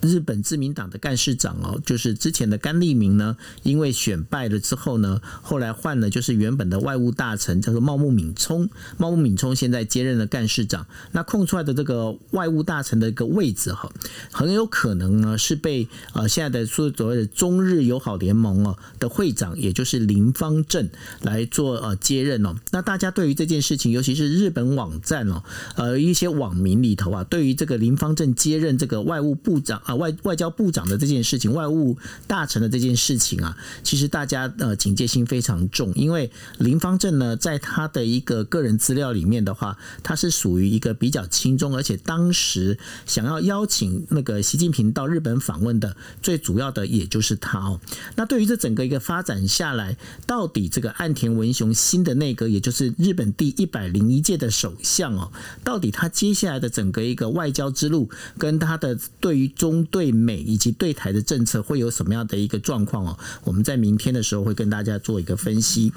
[0.01, 7.85] 日本自民党的干事长哦，就是之前的甘利明呢，因为选败了之后呢，后来换了就是原本的外务大臣叫做。
[7.85, 13.91] 茂木敏充，茂木敏充现在接任了干事长，那空出来的这个外务大臣的一个位置哈，
[14.31, 20.89] 很有可能呢是被呃现在的说所谓的中日友好联盟哦的会长，也就是林方正
[21.21, 22.55] 来做呃接任哦。
[22.71, 25.43] 那大家对于这件事情，尤其是日本网站哦，
[25.75, 37.59] 呃一些网网民里头啊，对于这个林方正接任这个外务部长啊外外交部长的这件事情，外务大臣的这件事情啊，其实大家呃警戒心非常重，因为林方正呢在。
[37.65, 42.77] 他的一个个人资料里面的话，他是属于一个比较轻中，而且当时
[43.07, 47.79] 想要邀请那个习近平到日本访问的最主要的也就是他哦。
[48.17, 55.31] 那对于这整个一个发展下来，到底这个岸田文雄新的内阁，也就是日本第一百零一届的首相哦，
[55.63, 63.17] 到底他接接下来的整个一个外交之路，跟他的对于中对美以及对台的政策会有什么样的一个状况哦？
[63.45, 65.93] 我们在明天的时候会跟大家做一个分析。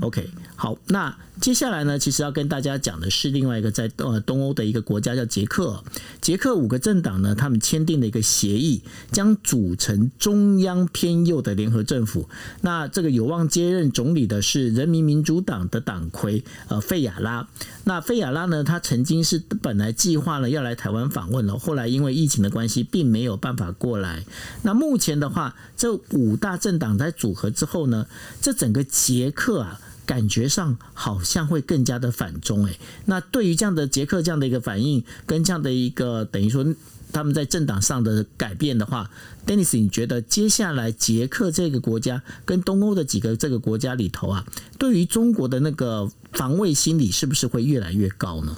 [0.00, 0.26] OK，
[0.62, 1.16] 好，那。
[1.40, 5.82] 接下来呢，其实要跟大家讲的是另外一个在呃东欧的一个国家叫捷克。
[6.20, 12.28] 捷克五个政党呢，他们签订了一个协议，将组成中央偏右的联合政府。
[12.60, 17.48] 那这个有望接任总理的是人民民主党的党魁呃费亚拉。
[17.82, 24.24] 那费亚拉呢，他曾经是本来计划了要来台湾访问了，后来因为疫情的关系，并没有办法过来。
[24.62, 28.06] 那目前的话，这五大政党在组合之后呢，
[28.40, 29.80] 这整个捷克啊。
[30.04, 36.64] 感觉上好像会更加的反中诶，那对于这样的捷克这样的一个反应，跟这样的一个等于说
[37.12, 39.10] 他们在政党上的改变的话
[39.46, 44.46] ，Dennis，你觉得接下来捷克这个国家跟东欧的几个这个国家里头啊，
[44.78, 48.56] 对于中国的那个防卫心理是不是会越来越高呢？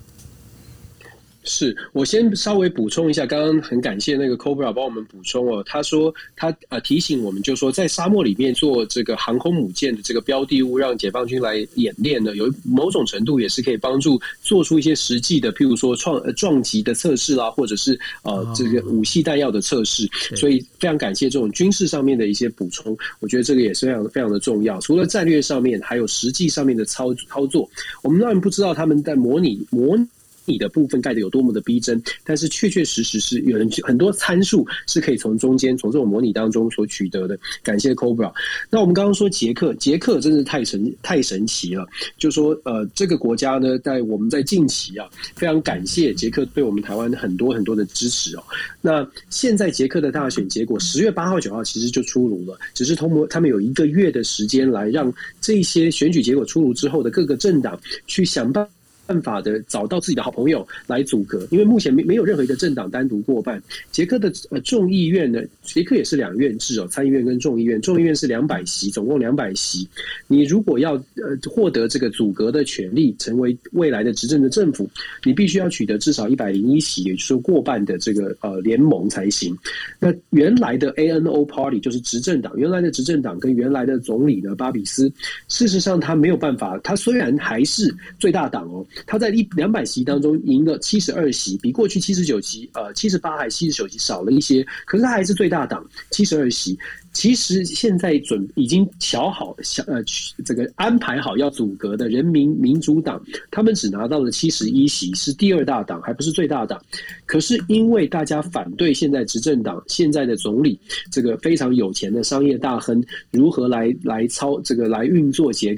[1.45, 5.63] 是我先稍微补充一下，刚刚很感谢那个 Cobra 帮我们补充哦。
[5.67, 20.09] 他说他呃提醒我们，就说在沙漠里面做这个航空母舰的这个标的物，让解放军来演练呢，有某种程度也是可以帮助做出一些实际的，譬如说创撞击的测试啦，或者是呃这个武器弹药的测试。
[20.35, 24.81] 所以非常感谢这种军事上面的一些补充，我觉得这个也是非常非常的重要。
[24.81, 27.69] 除了战略上面，还有实际上面的操操作。
[28.03, 29.99] 我们当然不知道他们在模拟模。
[30.45, 37.39] 你的部分盖的有多么的逼真，但是确确实实是有人很多参数是可以从中间从这种模拟当中所取得的。
[37.63, 38.33] 感谢 Cobra。
[38.71, 41.87] 那我们刚刚说捷克，捷克真是太神太神奇了。
[42.19, 48.43] 就说呃，这个国家呢，在我们在近期啊，非常感谢捷克对我们台湾很多很多的支持哦。
[48.81, 58.71] 那现在捷克的大选结果十月八号九号其实就出炉了，只是通过他们有一个月的时间来让这些选举结果出炉之后的各个政党去想办法。
[59.07, 63.63] 办法的找到自己的好朋友来阻隔，因为目前没没有任何一个政党单独过半。
[63.91, 69.89] 捷克的呃众议院呢，捷克也是两院制哦，参议院跟众议院，众议院是两百席，总共两百席。
[70.27, 74.89] 你如果要呃获得这个阻隔的权利，成为未来的执政的政府，
[75.23, 79.57] 你必须要取得至少一百零一席，也就是过半的这个呃联盟才行。
[79.99, 85.13] 那原来的 A N O Party 就是执政党，原来的执政党跟原来的总理呢巴比斯，
[85.49, 88.85] 事实上他没有办法，他虽然还是最大党哦。
[89.07, 96.79] 他在一两百席当中赢了七十二席，比过去七十九席，呃，七十八还七十九席少了一些，可是他还是最大党，七十二席。
[97.13, 100.03] 其实现在准已经瞧好，想呃，
[100.45, 103.23] 这个安排好要阻隔的人民民主党，
[103.53, 106.83] 他们只拿到了七十一席，是第二大党，还不是最大党。
[107.25, 110.77] 可是因为大家反对现在执政党现在的总理，
[111.13, 115.77] 这个非常有钱的商业大亨如何来来操这个来运作结。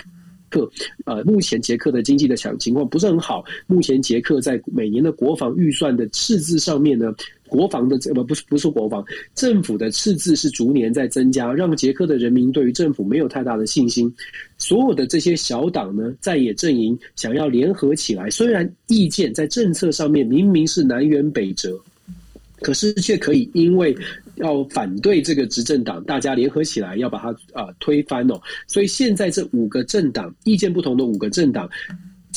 [0.50, 0.70] 克，
[1.04, 3.44] 呃，目前捷克的经济的情情况不是很好。
[3.66, 7.14] 目前捷克在每年的国防预算的赤字上面呢，
[7.48, 14.12] 国防的这不不是不是国防，政府的赤字是逐年在增加，让捷克的人民对于政府没有太大的信心。
[14.58, 21.78] 所有的这些小党呢，在野阵营想要联合起来，虽然意见在政策上面明明是南辕北辙，
[22.60, 23.96] 可是却可以因为。
[24.36, 28.38] 要反对这个执政党，大家联合起来要把它啊推翻哦。
[28.66, 31.66] 所以现在这五个政党意见不同的五个政党。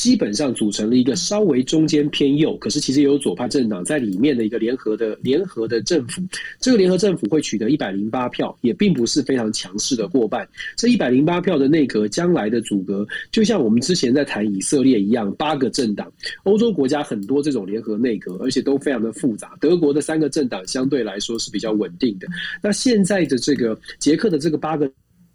[0.00, 6.22] 基本上组成了一个稍微中间偏右，可是其实也有左派政党在里面的一个联合的联合的政府。
[6.58, 10.48] 这个联合政府会取得一百零八票，也并不是非常强势的过半。
[10.74, 16.10] 这一百零八票的内阁将来的阻隔，就像我们之前在谈以色列一样，八个政党。
[16.44, 19.54] 欧洲国家很多这种联合内阁，而且都非常的复杂。
[19.60, 22.26] 德国的三个政党相对来说是比较稳定的。
[22.62, 24.90] 那现在的这个捷克的这个八个。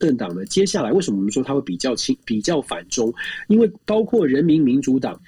[0.05, 0.45] 政党呢？
[0.45, 3.11] 接下来为什么我们说它会比较轻、比较反中？
[3.47, 5.19] 因为包括人民民主党。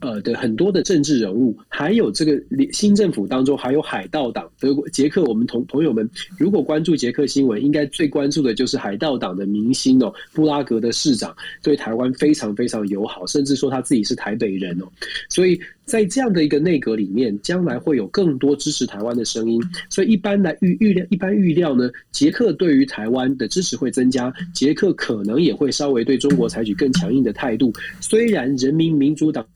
[0.00, 2.40] 呃的很多的政治人物，还有这个
[2.72, 6.08] 新政府当中还有海盗党，德国捷克，我们同朋友们
[6.38, 14.86] 如果关注捷克新闻，应该最关注的就是海盗党的明星哦，布拉格的市长对台湾非常非常友好，甚至说他自己是台北人哦，
[15.28, 29.46] 所以在这样的一个内阁里面，将来会有更多支持台湾的声音，所以一般来预预料，一般预料呢，捷克对于台湾的支持会增加，捷克可能也会稍微对中国采取更强硬的态度，虽然人民民主党。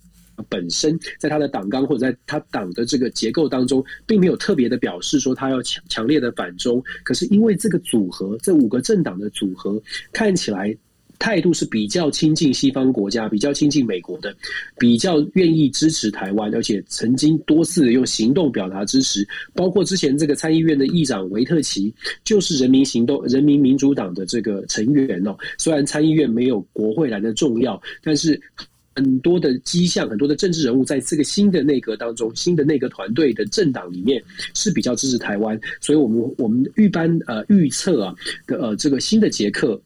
[0.49, 6.83] 本身在他的党纲或者在他党的这个结构当中，并没有特别的表示说他要强强烈的反中。
[7.03, 9.81] 可是因为这个组合，这五个政党的组合
[10.13, 10.77] 看起来
[11.19, 14.35] 态度是比较亲近西方国家，比较亲近美国的，
[14.79, 19.27] 比较愿意支持台湾，而且曾经多次用行动表达支持。
[19.55, 25.37] 包括之前这个参议院的议长维特奇，就是人民行动人民民主党的这个成员哦。
[25.57, 28.41] 虽然参议院没有国会来的重要，但是。
[28.97, 34.23] 很多的迹象，很多的政治人物在这个新的内阁当中，新的内阁团队的政党里面
[34.55, 38.15] 是比较支持台湾，所以我们我们预般呃预测啊
[38.47, 39.81] 的呃这个新的捷克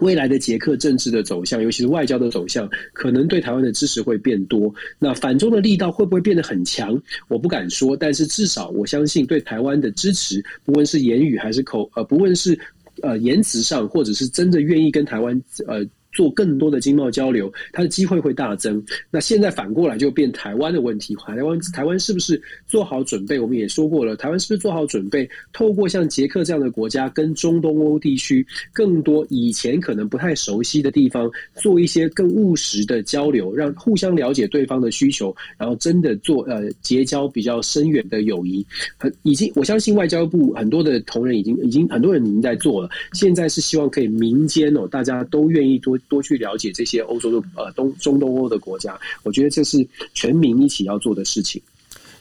[0.00, 4.74] 未来的捷克政治的走向，尤其是外交的走向，可能对台湾的支持会变多。
[4.98, 7.00] 那反中的力道会不会变得很强？
[7.28, 12.58] 我不敢说，但是至少我相信对台湾的支持，不论是言语还是口呃，不论是
[13.00, 15.82] 呃言辞上，或者是真的愿意跟台湾呃。
[16.14, 18.82] 做更多的经贸交流，它的机会会大增。
[19.10, 23.38] 那现在反过来就变台湾的问题，台湾台湾是不是做好准备？
[23.38, 25.28] 我们也说过了，台湾是不是做好准备？
[25.52, 38.64] 透过像捷克这样的国家，跟中东欧地区更多以前可能不太熟悉的地方，做一些更务实的交流，让互相了解对方的需求，然后真的做呃结交比较深远的友谊。
[38.96, 42.88] 很已经，我相信外交部很多的同仁已经已经很多人已经在做了。
[43.12, 45.98] 现在是希望可以民间哦，大家都愿意多。
[46.08, 51.60] 多去了解这些欧洲的呃东中东欧的国家，我觉得这是全民一起要做的事情。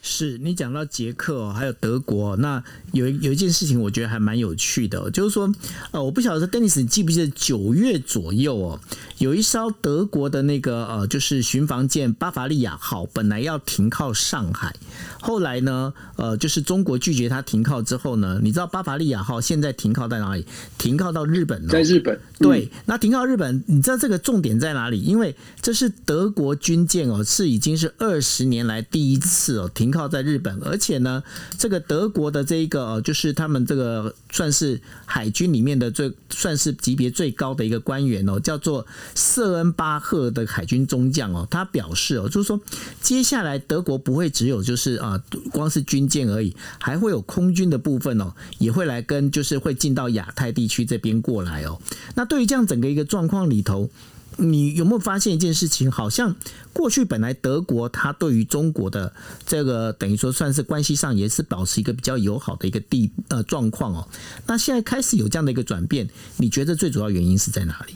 [0.05, 2.61] 是你讲到捷克还有德国，那
[2.93, 5.51] 有有一件事情我觉得还蛮有趣的，就是说，
[5.91, 8.79] 呃，我不晓得 Dennis 你记不记得九月左右哦，
[9.19, 14.75] 有一艘德国的那个呃，就是巡防舰巴伐利亚号，本来要停靠上海，
[15.21, 20.45] 后来呢，呃，就是中国拒绝它停靠之后呢，你知道巴伐利亚号现在停靠在哪里？
[20.77, 22.19] 停靠到日本，在日本。
[22.39, 24.99] 对，那停靠日本，你知道这个重点在哪里？
[24.99, 29.93] 因为这是德国军舰哦，是已经是二十年来第一次哦停。
[29.93, 31.21] 靠在日本，而且呢，
[31.55, 42.59] 这个德国的这一个呃就是他们这个算是海军里面的最算是级别最高的一个官员哦，叫做瑟恩巴赫的海军中将哦，他表示哦，就是说
[43.01, 45.21] 接下来德国不会只有就是啊
[45.51, 51.79] 光是军舰而已，还会有空军的部分哦，也会来跟就是会进到亚太地区这边过来哦。
[52.15, 53.89] 那对于这样整个一个状况里头。
[54.38, 55.91] 你有没有发现一件事情？
[55.91, 56.36] 好像
[56.71, 59.13] 过去本来德国它对于中国的
[59.45, 64.07] 这个等于说算是关系上也是保持一个比较友好的一个地呃状况哦。
[64.47, 67.95] 那现在开始有这样的一个转变，你觉得最主要原因是在哪里？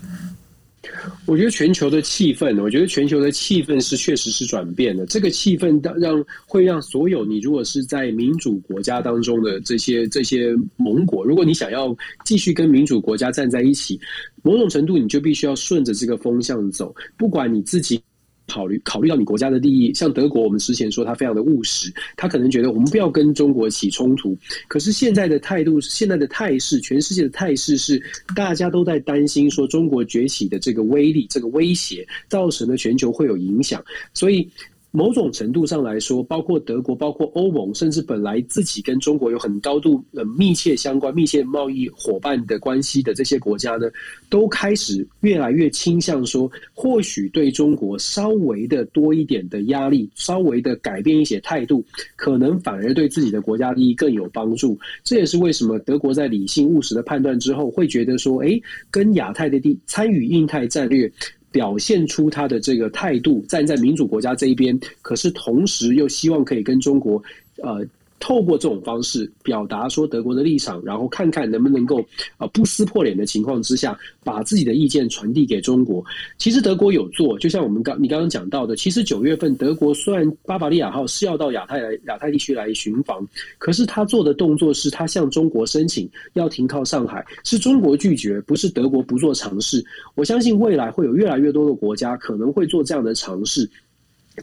[1.26, 5.06] 我觉得全球的气氛，我觉得全球的气氛是确实是转变的。
[5.06, 14.00] 这个气氛让会让所有你如果是在民主国家当中的这些这些盟国，如果你想要继续跟民主国家站在一起，
[14.44, 18.02] 某种程度你就必须要顺着这个风向走，不管你自己。
[18.48, 24.38] 考虑考虑到你国家的利益，像德国，我们之前说他非常的务实，他可能觉得我们不要跟中国起冲突。
[24.68, 28.02] 可是现在的态度，现在的态势，全世界的态势是
[28.36, 33.84] 大家都在担心说中国崛起的这个威力、这个威胁，造成的全球会有影响，
[34.14, 34.50] 所以。
[34.98, 43.92] 某种程度上来说，包括德国、包括欧盟，甚至本来自己跟中国有很高度呃密切相关、密切贸易伙伴的关系的这些国家呢，
[44.28, 51.86] 都开始越来越倾向说，或许对中国稍微的多一点的压力，稍微的改变一些态度，
[52.16, 54.76] 可能反而对自己的国家利益更有帮助。
[55.04, 61.12] 这也是为什么德国在理性务实的判断之后，会觉得说，哎，跟亚太的地参与印太战略。
[61.58, 67.24] 表现出他的这个态度，站在民主国家这一边，可是同时又希望可以跟中国，
[67.64, 67.84] 呃。
[68.20, 72.04] 透过这种方式表达说德国的立场，然后看看能不能够
[72.38, 76.04] 啊不撕破脸的情况之下，把自己的意见传递给中国。
[76.38, 83.26] 其实德国有做，就像我们刚你刚刚讲到的，其实九月份德国虽然巴伐利亚号是要到亚太来亚太地区来巡防，
[83.58, 89.84] 可是他做的动作是他向中国申请要停靠上海，是中国拒绝，不是德国不做尝试。
[90.16, 93.70] 我相信未来会有越来越多的国家可能会做这样的尝试。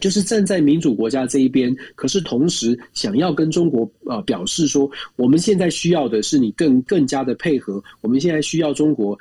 [0.01, 9.17] 就是站在民主国家这一边，可是同时想要跟中国呃表示说，我们现在需要的是你更更加的配合，我们现在需要中国。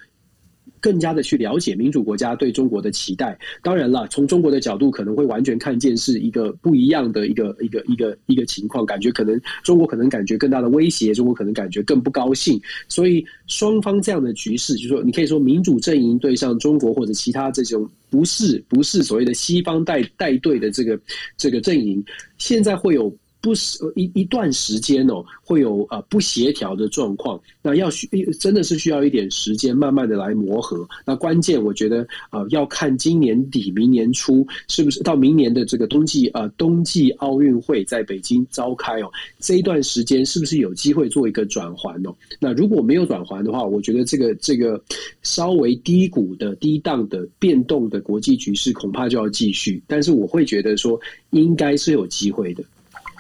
[0.85, 3.39] 更加的去了解民主国家对中国的期待。
[3.63, 12.61] 当然了，从中国的角度可能会完全看见是一个不一样的一个一个一个一个情况，感觉可能中国可能感觉更大的威胁，中国可能感觉更不高兴。
[12.87, 21.01] 所以双方这样的局势，就是说你可以说民主阵营对上中国或者其他这种不是不是所谓的西方带带队的这个
[21.39, 22.05] 这个阵营，
[22.37, 23.11] 现在会有。
[23.45, 28.09] 不是一一段时间哦，会有呃不协调的状况，那要需
[28.41, 30.89] 真的是需要一点时间，慢慢的来磨合。
[31.05, 42.15] 那关键我觉得呃要看今年底、明年初是不是到明年的这个冬季呃冬季奥运会在北京召开哦，这一段时间是不是有机会做一个转环哦？
[42.41, 44.83] 那如果没有转环的话，我觉得这个这个
[45.23, 49.83] 稍微低谷的低档的变动的国际局势恐怕就要继续。
[49.87, 52.65] 但是我会觉得说应该是有机会的。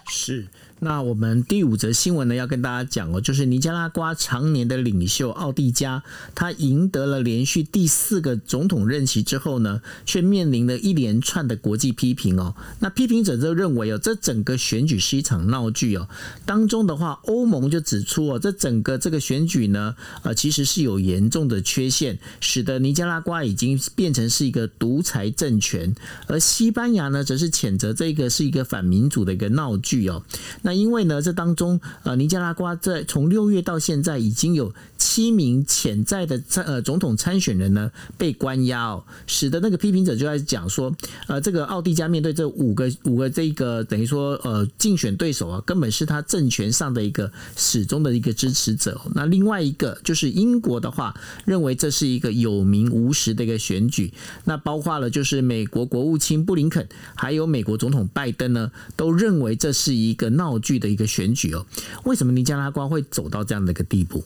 [0.08, 0.46] 是。
[0.80, 6.02] 那我们第五则新闻呢，要跟大家讲哦，就是尼加拉瓜常年的领袖奥蒂加，
[6.34, 12.54] 他赢得了连续第四个总统任期之后呢，却面临了一连串的国际批评哦。
[12.80, 16.08] 那批评者就认为哦，这整个选举是一场闹剧哦。
[16.44, 25.94] 当中的话，欧盟就指出哦，这整个这个选举呢，呃，其实是有严重的缺陷，使得尼加拉瓜已经变成是一个独裁政权。
[26.26, 30.22] 而西班牙呢，则是谴责这个是一个反民主的一个闹剧哦。
[30.64, 40.90] 那因为呢，这当中呃，尼加拉瓜在从六月到现在已经有七名潜在的参呃总统参选人呢被关押哦，使得那个批评者就在讲说，
[41.28, 48.98] 呃，这个奥蒂加面对这五个五个这个等于说呃竞选对手啊，根本是他政权上的一个始终的一个支持者。
[49.14, 54.14] 那另外一个就是英国的话，认为这是一个有名无实的一个选举。
[54.44, 60.53] 那包括了就是美国国务卿布林肯，还有美国总统拜登呢，都认为这是一个闹。
[60.58, 61.64] 剧的一个选举哦，
[62.04, 64.22] 为什么尼加拉瓜会走到这样的一个地步？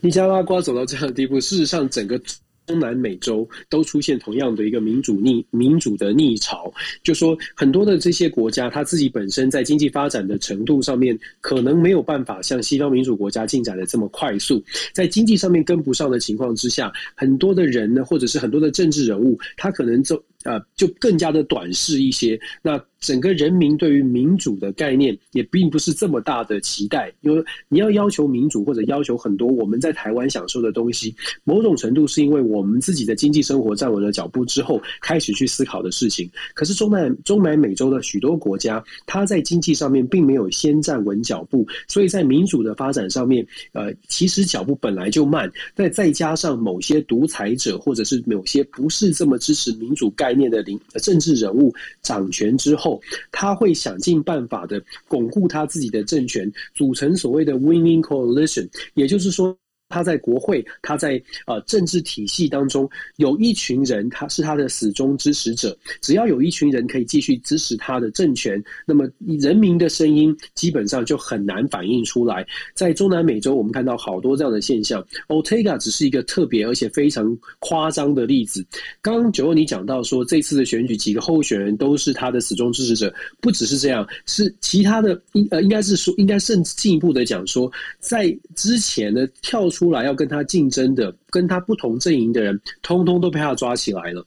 [0.00, 2.20] 尼加拉瓜走到这样的地步，事实上整个
[2.66, 14.62] 中南美洲都出现同样的一个民主逆民主的逆潮，就说很多的这些国家，它自己本身在经济发展的程度上面，可能没有办法像西方民主国家进展的这么快速，
[14.92, 22.38] 在经济上面跟不上的情况之下，很多的人呢，或者是很多的政治人物，他可能就呃就更加的短视一些。
[22.62, 31.14] 那整个人民对于民主的概念也并不是这么大的期待，因为你要要求民主或者要求很多我们在台湾享受的东西，
[31.44, 36.28] 某种程度是因为我们自己的经济生活站稳了脚步之后开始去思考的事情。
[36.54, 45.48] 可是中南中南美洲的许多国家，它在经济上面并没有先站稳脚步，所以在民主的发展上面，呃，其实脚步本来就慢。
[45.76, 53.00] 再再加上某些独裁者或者是某些不是这么支持民主概概念的领政治人物掌权之后。
[53.32, 59.56] 他会想尽办法的巩固他自己的政权，组成所谓的 winning coalition，也就是说。
[59.88, 65.76] 他在国会，他在呃政治体系当中，有一群人，他是他的死忠支持者。
[66.02, 69.08] 只要有一群人可以继续支持他的政权，那么
[69.40, 72.46] 人民的声音基本上就很难反映出来。
[72.74, 75.02] 在中南美洲，我们看到好多这样的现象。
[75.28, 78.62] Otega 只是一个特别而且非常夸张的例子。
[79.00, 89.77] 刚刚九欧你讲到说，这次的选举几个候选人都是他的死忠支持者，不只是这样，是其他的应呃应该是说，应该甚至进一步的讲说，在之前呢跳出。
[89.78, 94.26] 出来要跟他竞争的，跟他不同阵营的人，通通都被他抓起来了。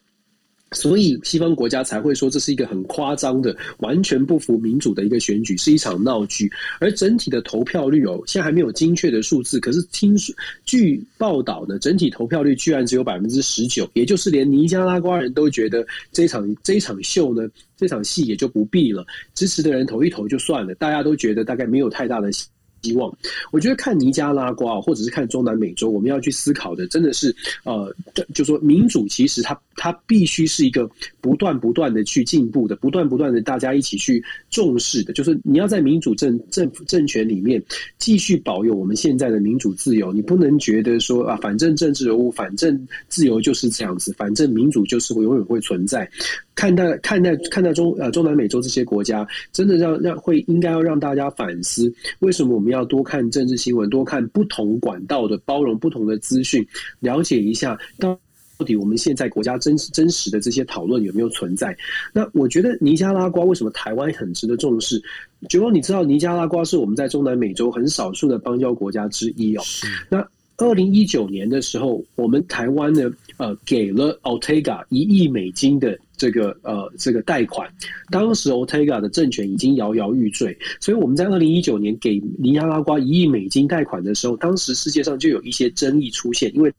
[0.73, 6.49] 所以西方国家才会说这是一个很夸张的、完全不服民主的一个选举，是一场闹剧。
[6.79, 10.33] 而整体的投票率哦，现在还没有精确的数字，可是听说
[10.63, 22.29] 据报道呢，整体投票率居然只有百分之十九，也就是连尼加拉瓜人都觉得这场这场秀呢，这场戏也就不必了，支持的人投一投就算了，大家都觉得大概没有太大的。
[22.83, 23.15] 希望，
[23.51, 27.93] 我觉得看尼加拉瓜，或者是看中南美洲，我们要去思考的，真的是，呃，
[28.33, 35.13] 就说民主其实它它必须是一个不断不断的去进步的，不断不断的大家一起去重视的。
[35.13, 37.61] 就是你要在民主政政府政权里面
[37.97, 46.09] 继续保有我们现在的民主自由，你不能觉得说啊，反正政治人物，反正自由就是这样子，反正民主就是会永远会存在。
[46.53, 56.65] 看待看待看待中呃中南美洲这些国家，真的让让会应该要让大家反思，为什么我们要多看政治新闻，多看不同管道的包容不同的资讯，
[56.99, 58.19] 了解一下到
[58.65, 61.75] 底我们现在国家真真实的这些讨论有没有存在？
[62.13, 65.01] 那我觉得尼加拉瓜为什么台湾很值得重视？
[65.49, 69.63] 九龙，你知道尼加拉瓜是我们在中南美洲很少数的邦交国家之一哦。
[70.09, 70.23] 那
[70.61, 75.97] 二零一九年的时候，我们台湾呢，呃，给了 Otega 一亿美金的。
[76.17, 77.67] 这个呃，这个贷款，
[78.11, 86.71] 当时 Otega 的政权已经摇摇欲坠，所以我们在二零一九年给尼加拉瓜一亿美金贷款的时候，当时世界上就有一些争议出现，因为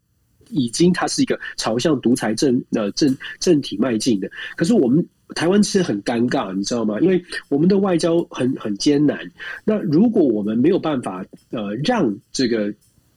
[0.48, 4.30] 已经它是一个朝向独裁政呃政政体迈进的。
[4.54, 5.04] 可是我们
[5.34, 7.00] 台湾其实很尴尬，你知道吗？
[7.00, 9.18] 因为我们的外交很很艰难。
[9.64, 12.72] 那如果我们没有办法呃让这个。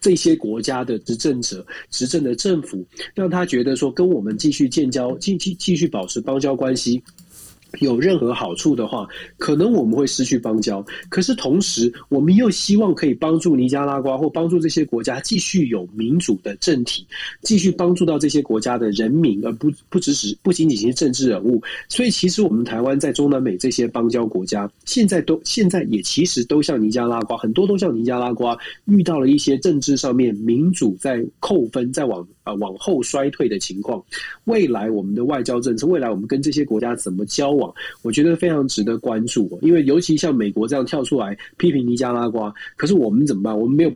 [0.05, 2.85] 这些国家的执政者、执政的政府，
[3.15, 7.01] 让他觉得说，跟我们继续建交、继继继续保持邦交关系。
[7.79, 9.07] 有任何好处的话，
[9.37, 10.85] 可能我们会失去邦交。
[11.09, 17.05] 可是同时，我们又希望可以帮助尼加拉瓜或帮助这些国家继续有民主的政体，
[17.41, 21.61] 继续帮助到这些国家的人民，而不不只是不仅仅是政治人物。
[21.89, 34.01] 所以，其实我们台湾在中南美这些邦交国家，现在都现在也其实都像尼加拉瓜，很多都像尼加拉瓜，遇到了一些政治上面民主在扣分，在往啊往后衰退的情况。
[34.45, 37.73] 未来我们的外交政策，未来我们跟这些国家怎么交往？
[38.01, 43.59] 我觉得非常值得关注，因为尤其像美国这样跳出来批评尼加拉瓜，可是我们怎么办？
[43.59, 43.91] 我们没有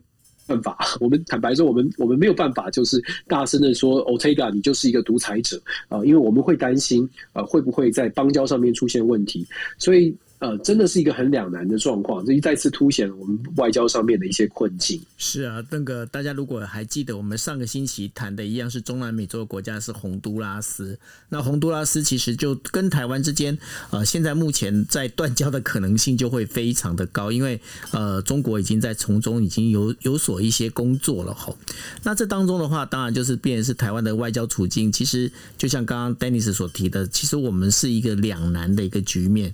[0.46, 9.48] 办法， 我们坦白说，我们我们没有办法，就是大声的说，Otega 你就是一个独裁者啊，因为我们会担心啊，会不会在邦交上面出现问题，
[9.78, 10.14] 所以。
[10.40, 15.02] 呃，真的是一个很两难的状况，这一再次凸显了我们外交上面的一些困境。
[15.18, 20.98] 是啊，那个大家如果还记得，我们上个星期谈的一样是中南美洲国家是洪都拉斯。
[21.28, 23.58] 那洪都拉斯其实就跟台湾之间，
[23.90, 27.60] 呃，现在目前在断交的可能性就会非常的高，因为
[27.92, 31.58] 呃，中国已经在从中已经有有所一些工作了吼。
[32.04, 39.54] 那这当中的话，当然就是变是台湾的外交处境，其实就像刚刚 Dennis 所提的，其实我们是一个两难的一个局面。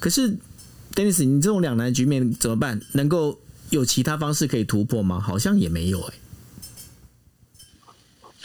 [0.00, 0.36] 可是
[0.94, 2.80] ，Dennis，你这种两难局面怎么办？
[2.92, 3.38] 能够
[3.68, 5.20] 有其他方式可以突破吗？
[5.20, 6.14] 好像也没有哎。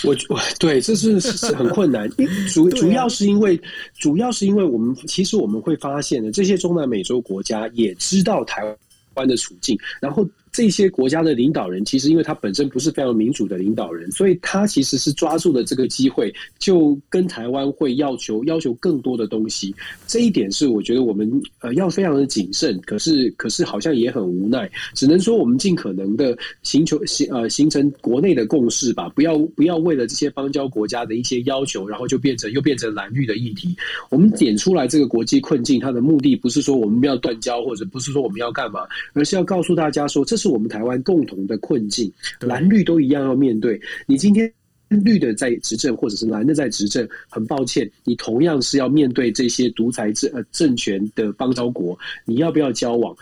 [0.04, 2.08] 我我对，这是是很困难。
[2.54, 3.60] 主主要是因为，
[3.98, 8.62] 主要是因为我们其实我们会发现的，这些中南美洲国家也知道台
[9.16, 10.24] 湾的处境，然后。
[10.56, 19.76] 这些国家的领导人，其实因为他本身不是非常民主的领导人，所以他其实是抓住了这个机会，就跟台湾会要求要求更多的东西。
[20.08, 21.30] 这一点是我觉得我们
[21.60, 33.76] 呃要非常的谨慎，可是可是好像也很无奈，只能说我们尽可能的寻求形呃形成国内的共识吧，不要不要为了这些邦交国家的一些要求，然后就变成又变成蓝绿的议题。
[34.10, 43.80] 我们点出来这个国际困境，它的目的不是说我们要断交，或者不是说我们要干嘛，而是要告诉大家说，这是我们台湾共同的困境，蓝绿都一样要面对。
[44.08, 44.52] 你今天
[44.90, 53.16] 绿的在执政，或者是蓝的在执政，很抱歉，你同样是要面对这些独裁政呃政权的邦交国，你要不要交往？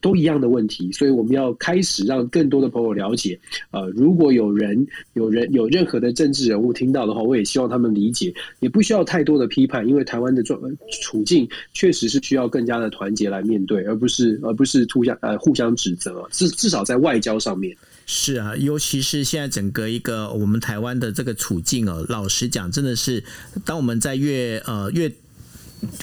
[0.00, 3.38] 都一样的问题，所以我们要开始让更多的朋友了解。
[3.70, 10.60] 呃，如果有人、有人有任何的政治人物听到的话，我也希望他们理解，也不需要太多的批判，因为台湾的状
[11.02, 16.26] 处境确实是需要更加的团结来面对，而不是而不是互相呃互相指责。
[16.30, 17.76] 至至少在外交上面，
[18.06, 23.22] 是啊，尤其是现在整个一个我们台湾的这个处境哦，老实讲，真的是
[23.64, 25.10] 当我们在越呃越。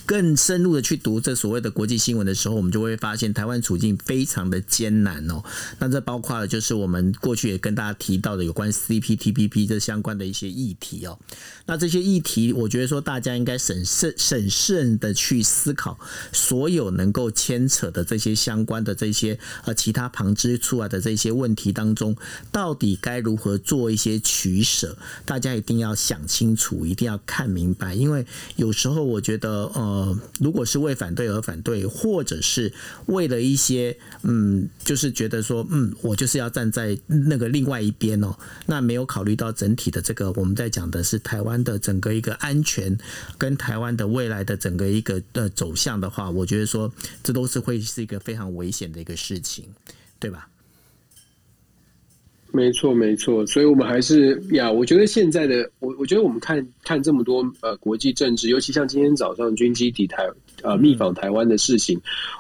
[0.06, 5.44] 更深入的去读这所谓的国际新闻的时候，我们就会发现台湾处境非常的艰难哦。
[5.80, 11.20] 那这包括了就是我们过去也跟大家提到的有关 CPTPP 这相关的一些议题哦。
[11.66, 15.98] 那这些议题，我觉得说大家应该审慎审慎的去思考，
[16.32, 22.16] 所有能够牵扯的这些相关的这些呃其他旁支出来的这些问题当中，
[22.52, 24.98] 到底该如何做一些取舍？
[25.26, 29.65] 大家一定要想清楚，一定要看明白，因为有时候我觉得。
[29.74, 32.72] 呃，如果是为反对而反对，或者是
[33.08, 38.36] 为了一些嗯，就是觉得说嗯，我就是要站在那个另外一边哦，
[38.66, 42.98] 那没有考虑到整体的这个，我们在讲的是台湾的整个一个安全
[43.38, 46.92] 跟台湾的未来的整个一个的走向的话，我觉得说
[47.24, 49.66] 这都是会是一个非常危险的一个事情，
[50.20, 50.48] 对吧？
[52.56, 60.26] 没错，没错，所以我们还是呀，我觉得现在的我，我觉得我们看看这么多呃国际政治，尤其像今天早上军机抵台
[60.66, 62.00] 呃密访台湾的事情。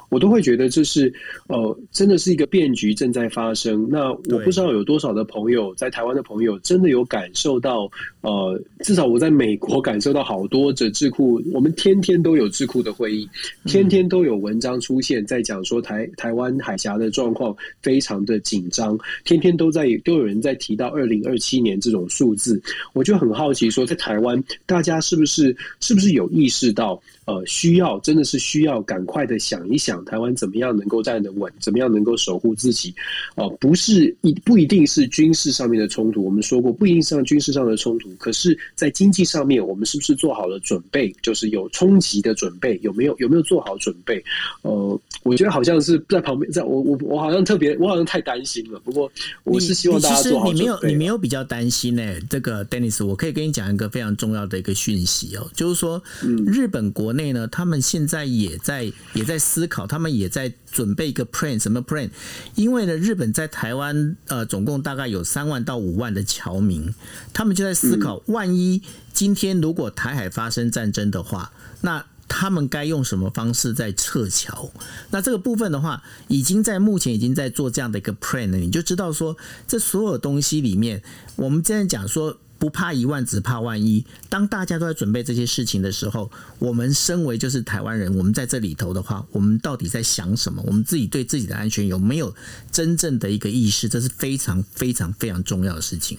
[0.10, 1.12] 我都会觉得这是
[1.48, 3.88] 呃，真的是一个变局正在发生。
[3.90, 7.90] 那我不知道有多少的朋友在台湾的朋友真的有感受到
[8.22, 13.28] 呃，至少我在美国感受到好多的智库，我们天天都有智库的会议，
[13.66, 22.62] 天天都有文章出现在讲说台台湾海峡的状况非常的紧张，天天都在都有人在提到二零二七年这种数字。
[22.94, 27.02] 我就很好奇说，在台湾大家是不是是不是有意识到？
[27.26, 32.94] 呃，需要真的是需要赶快的想一想，台湾怎么样能够站得稳，怎么样能够守护自己？
[33.36, 41.12] 哦，不是一不一定是军事上面的冲突，我们说过不一定是军事上的冲突，可是，在经济上面，我们是不是做好了准备？
[41.24, 44.24] 就是有冲击的准备，有没有有没有做好准备？
[44.62, 48.80] 呃，我觉得好像是在旁边，在我我我好像特别，我好像太担心了。
[48.82, 49.12] 不过，
[49.44, 50.60] 我是希望大家做好准备。
[50.60, 52.04] 你没有你没有比较担心呢？
[52.30, 56.00] 这个 Dennis，我可以跟你讲一个非常重要的一个讯息哦，就是说，
[56.46, 57.15] 日本国。
[57.16, 62.10] 内呢，他们现在也在也在思考，他们也在准备一个 plan，什么 plan？
[62.56, 66.94] 因为呢，日本在台湾呃，总共大概有三万到五万的侨民，
[67.34, 71.52] 他们就在思考，万一今天如果台海发生战争的话，
[71.82, 74.72] 那他们该用什么方式在撤侨？
[75.10, 79.36] 那这个部分的话，已经在目前已经在做这样的一个 plan 了，你就知道说，
[79.68, 81.02] 这所有东西里面，
[81.36, 82.38] 我们现在讲说。
[82.58, 84.06] 不怕一万，只怕万一。
[84.30, 90.64] 当大家都在准备这些事情的时候，我们身为就是台湾人，我们在这里头的话，我们到底在想什么？
[90.66, 92.34] 我们自己对自己的安全有没有
[92.72, 93.88] 真正的一个意识？
[93.90, 96.18] 这是非常非常非常重要的事情。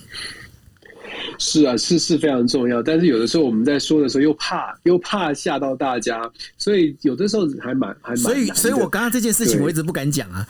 [1.39, 8.17] 是啊，是是非常重要，但是有的时候我们在说的时候又怕又怕吓到大家，所以有的时候还蛮还蛮。
[8.17, 10.47] 所以，所以我刚刚这件事情我一直不敢讲啊。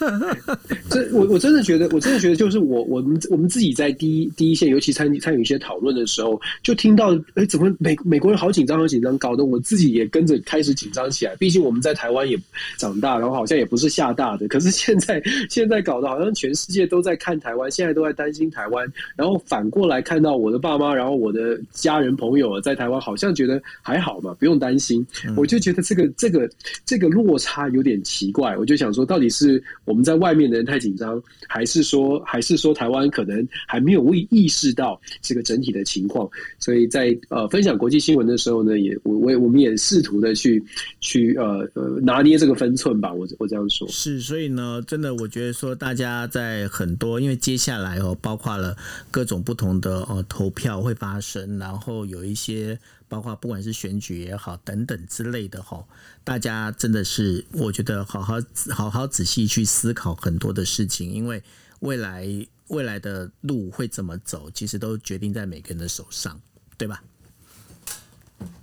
[0.90, 11.34] 这我我真的觉得，我真的觉得，就是我我们我们自己在第一第一线，尤其参参与一些讨论的时候，就听到哎，怎么美美国人好紧张，好紧张，搞得我自己也跟着开始紧张起来。
[11.36, 12.38] 毕竟我们在台湾也
[12.76, 18.86] 长大，然后好像也不是吓大的，可是现在现在搞得好像全世界都在看台湾，现在都在担心台湾，
[19.16, 20.00] 然后反过来。
[20.02, 25.06] 看到我的爸妈，然后我的家人朋友在台湾，好像觉得还好嘛，不用担心。
[25.36, 26.50] 我就觉得这个这个
[26.84, 28.56] 这个落差有点奇怪。
[28.56, 36.28] 我就想说，到底是我们在外面的人太紧张，还是说还是说台湾可能还没有未意识到这个整体的情况？
[36.58, 40.62] 所以在呃分享国际新闻的时候呢，也我我我们也试图的去
[41.00, 43.12] 去呃呃拿捏这个分寸吧。
[43.12, 43.86] 我我这样说。
[43.88, 48.74] 是，所以呢，真的我觉得说大家在很多，因为接下来哦，包括了
[49.10, 50.00] 各种不同的。
[50.04, 55.84] 哦投票会发生，然后有一些包括不管是选举也好等等之类的哈，
[56.22, 58.36] 大家真的是我觉得好好
[58.70, 61.42] 好好仔细去思考很多的事情，因为
[61.80, 62.24] 未来
[62.68, 66.40] 未来的路会怎么走，其实都决定在每个人的手上，
[66.78, 67.02] 对吧？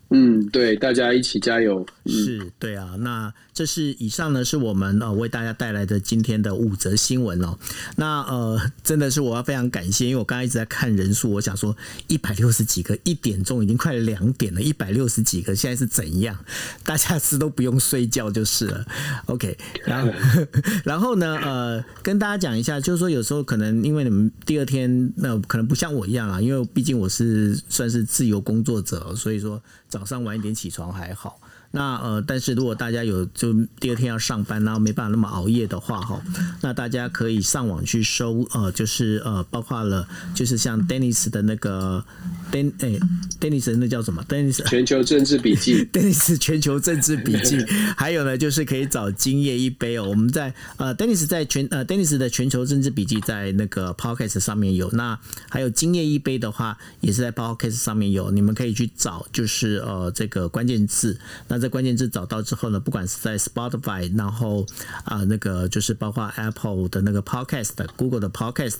[0.09, 1.85] 嗯，对，大家一起加油。
[2.05, 2.95] 是，对啊。
[2.99, 7.57] 那这是以上呢，是我们呃为大家带来的今天的五则新闻哦。
[7.97, 11.75] 那呃，真的是我要非常感谢，因为我刚刚一直在看人数，我想说
[12.07, 16.37] 一百六十几个，一点钟已经快两点了，一百六十几个，现在是怎样？
[16.85, 18.85] 大家是都不用睡觉就是了。
[19.25, 20.13] OK，然后
[20.85, 29.61] 然后呢，呃，跟大家讲一下，就是说有时候可能因为你们第二天那可能不像我一样啊，因为毕竟我是算是自由工作者，所以说。
[29.87, 31.39] 早上晚一点起床还好。
[31.77, 36.19] 那呃，但是如果大家有就第二天要上班，然后没办法那么熬夜的话哈，
[36.61, 42.03] 那大家可以上网去搜呃，就是呃，包括了就是像 Dennis 的那个
[42.51, 42.97] Den 哎
[43.39, 47.63] ，Dennis 那叫什么？Dennis 全球政治笔记， Dennis 全球政治笔记。
[47.95, 50.05] 还有呢，就是可以找今夜一杯哦。
[50.05, 54.89] 我们在呃，Dennis 在全呃，Dennis 的全球政治笔记在那个 Podcast 上面有。
[54.93, 61.66] 那还有今夜一杯的话，也是在 Podcast 上面有，你们可以去找，就是呃，这个关键字那。
[61.66, 64.65] 这关键字找到之后呢，不管是在 Spotify，然后
[65.05, 68.75] 啊那个就是包括 Apple 的那个 Podcast、Google 的 Podcast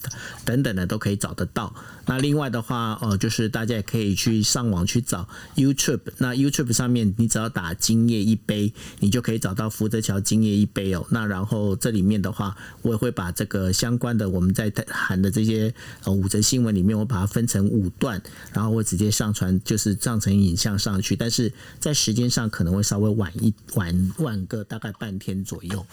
[0.46, 1.74] 等等的都可以找得到。
[2.06, 6.00] 那另外的话，呃，就是大家也可以去上网去找 YouTube。
[6.20, 11.06] 那 YouTube 上面你只要打“今夜一杯”，你就可以找到福泽桥“今夜一杯”哦。
[11.10, 15.74] 那然后这里面的话，我也会把这个相关的我们在谈的这些
[16.06, 18.22] 呃五则新闻里面，我把它分成五段，
[18.54, 21.14] 然后我直接上传，就是上成影像上去。
[21.14, 25.84] 但是在时间上可能能会稍微晚一晚晚个大概半天左右。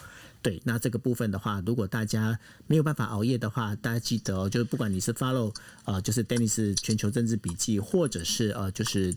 [0.43, 5.55] 对，那这个部分的话，如果大家没有办法熬夜的话，大家记得哦，就是不管你是 follow
[5.85, 9.15] 呃，就是 Dennis 全球政治笔记，或者是呃，就是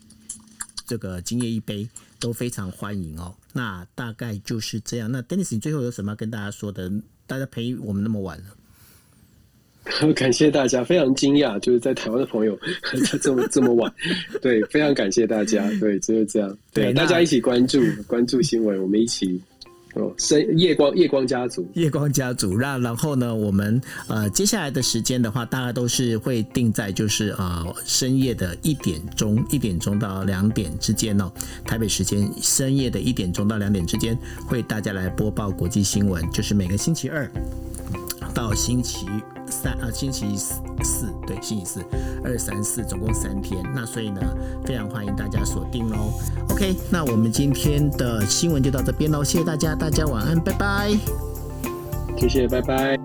[0.86, 1.90] 这个今夜一杯，
[2.20, 3.36] 都非常欢迎哦。
[3.52, 5.12] 那大概就是这样。
[5.12, 6.90] 那 Dennis，你最后有什么要跟大家说的？
[7.30, 8.46] 大家陪我们那么晚了，
[10.16, 12.58] 感谢大家，非常惊讶，就是在台湾的朋友
[13.22, 13.92] 这么这么晚，
[14.42, 19.42] 对，非常感谢大家，对，就是这样，对，大家一起关注关注新闻，我们一起。
[19.94, 22.56] 哦深夜光夜光家族，夜光家族。
[22.56, 31.32] 那然后呢，我们呃接下来的时间的话，大概都是会定在就是呃深夜的一点钟，一点钟到两点之间哦。
[31.66, 34.16] 台北时间深夜的一点钟到两点之间，
[34.46, 37.28] 会大家来播报国际新闻，就是每个星期二
[38.38, 39.08] 到星期。
[39.50, 41.82] 三啊，星期四对，星期四
[42.22, 44.22] 二三四总共三天，那所以呢，
[44.66, 46.12] 非常欢迎大家锁定喽。
[46.50, 50.92] OK，那我们今天的新闻就到这边喽，谢谢大家，大家晚安，拜拜。
[52.18, 53.00] 谢谢，拜拜。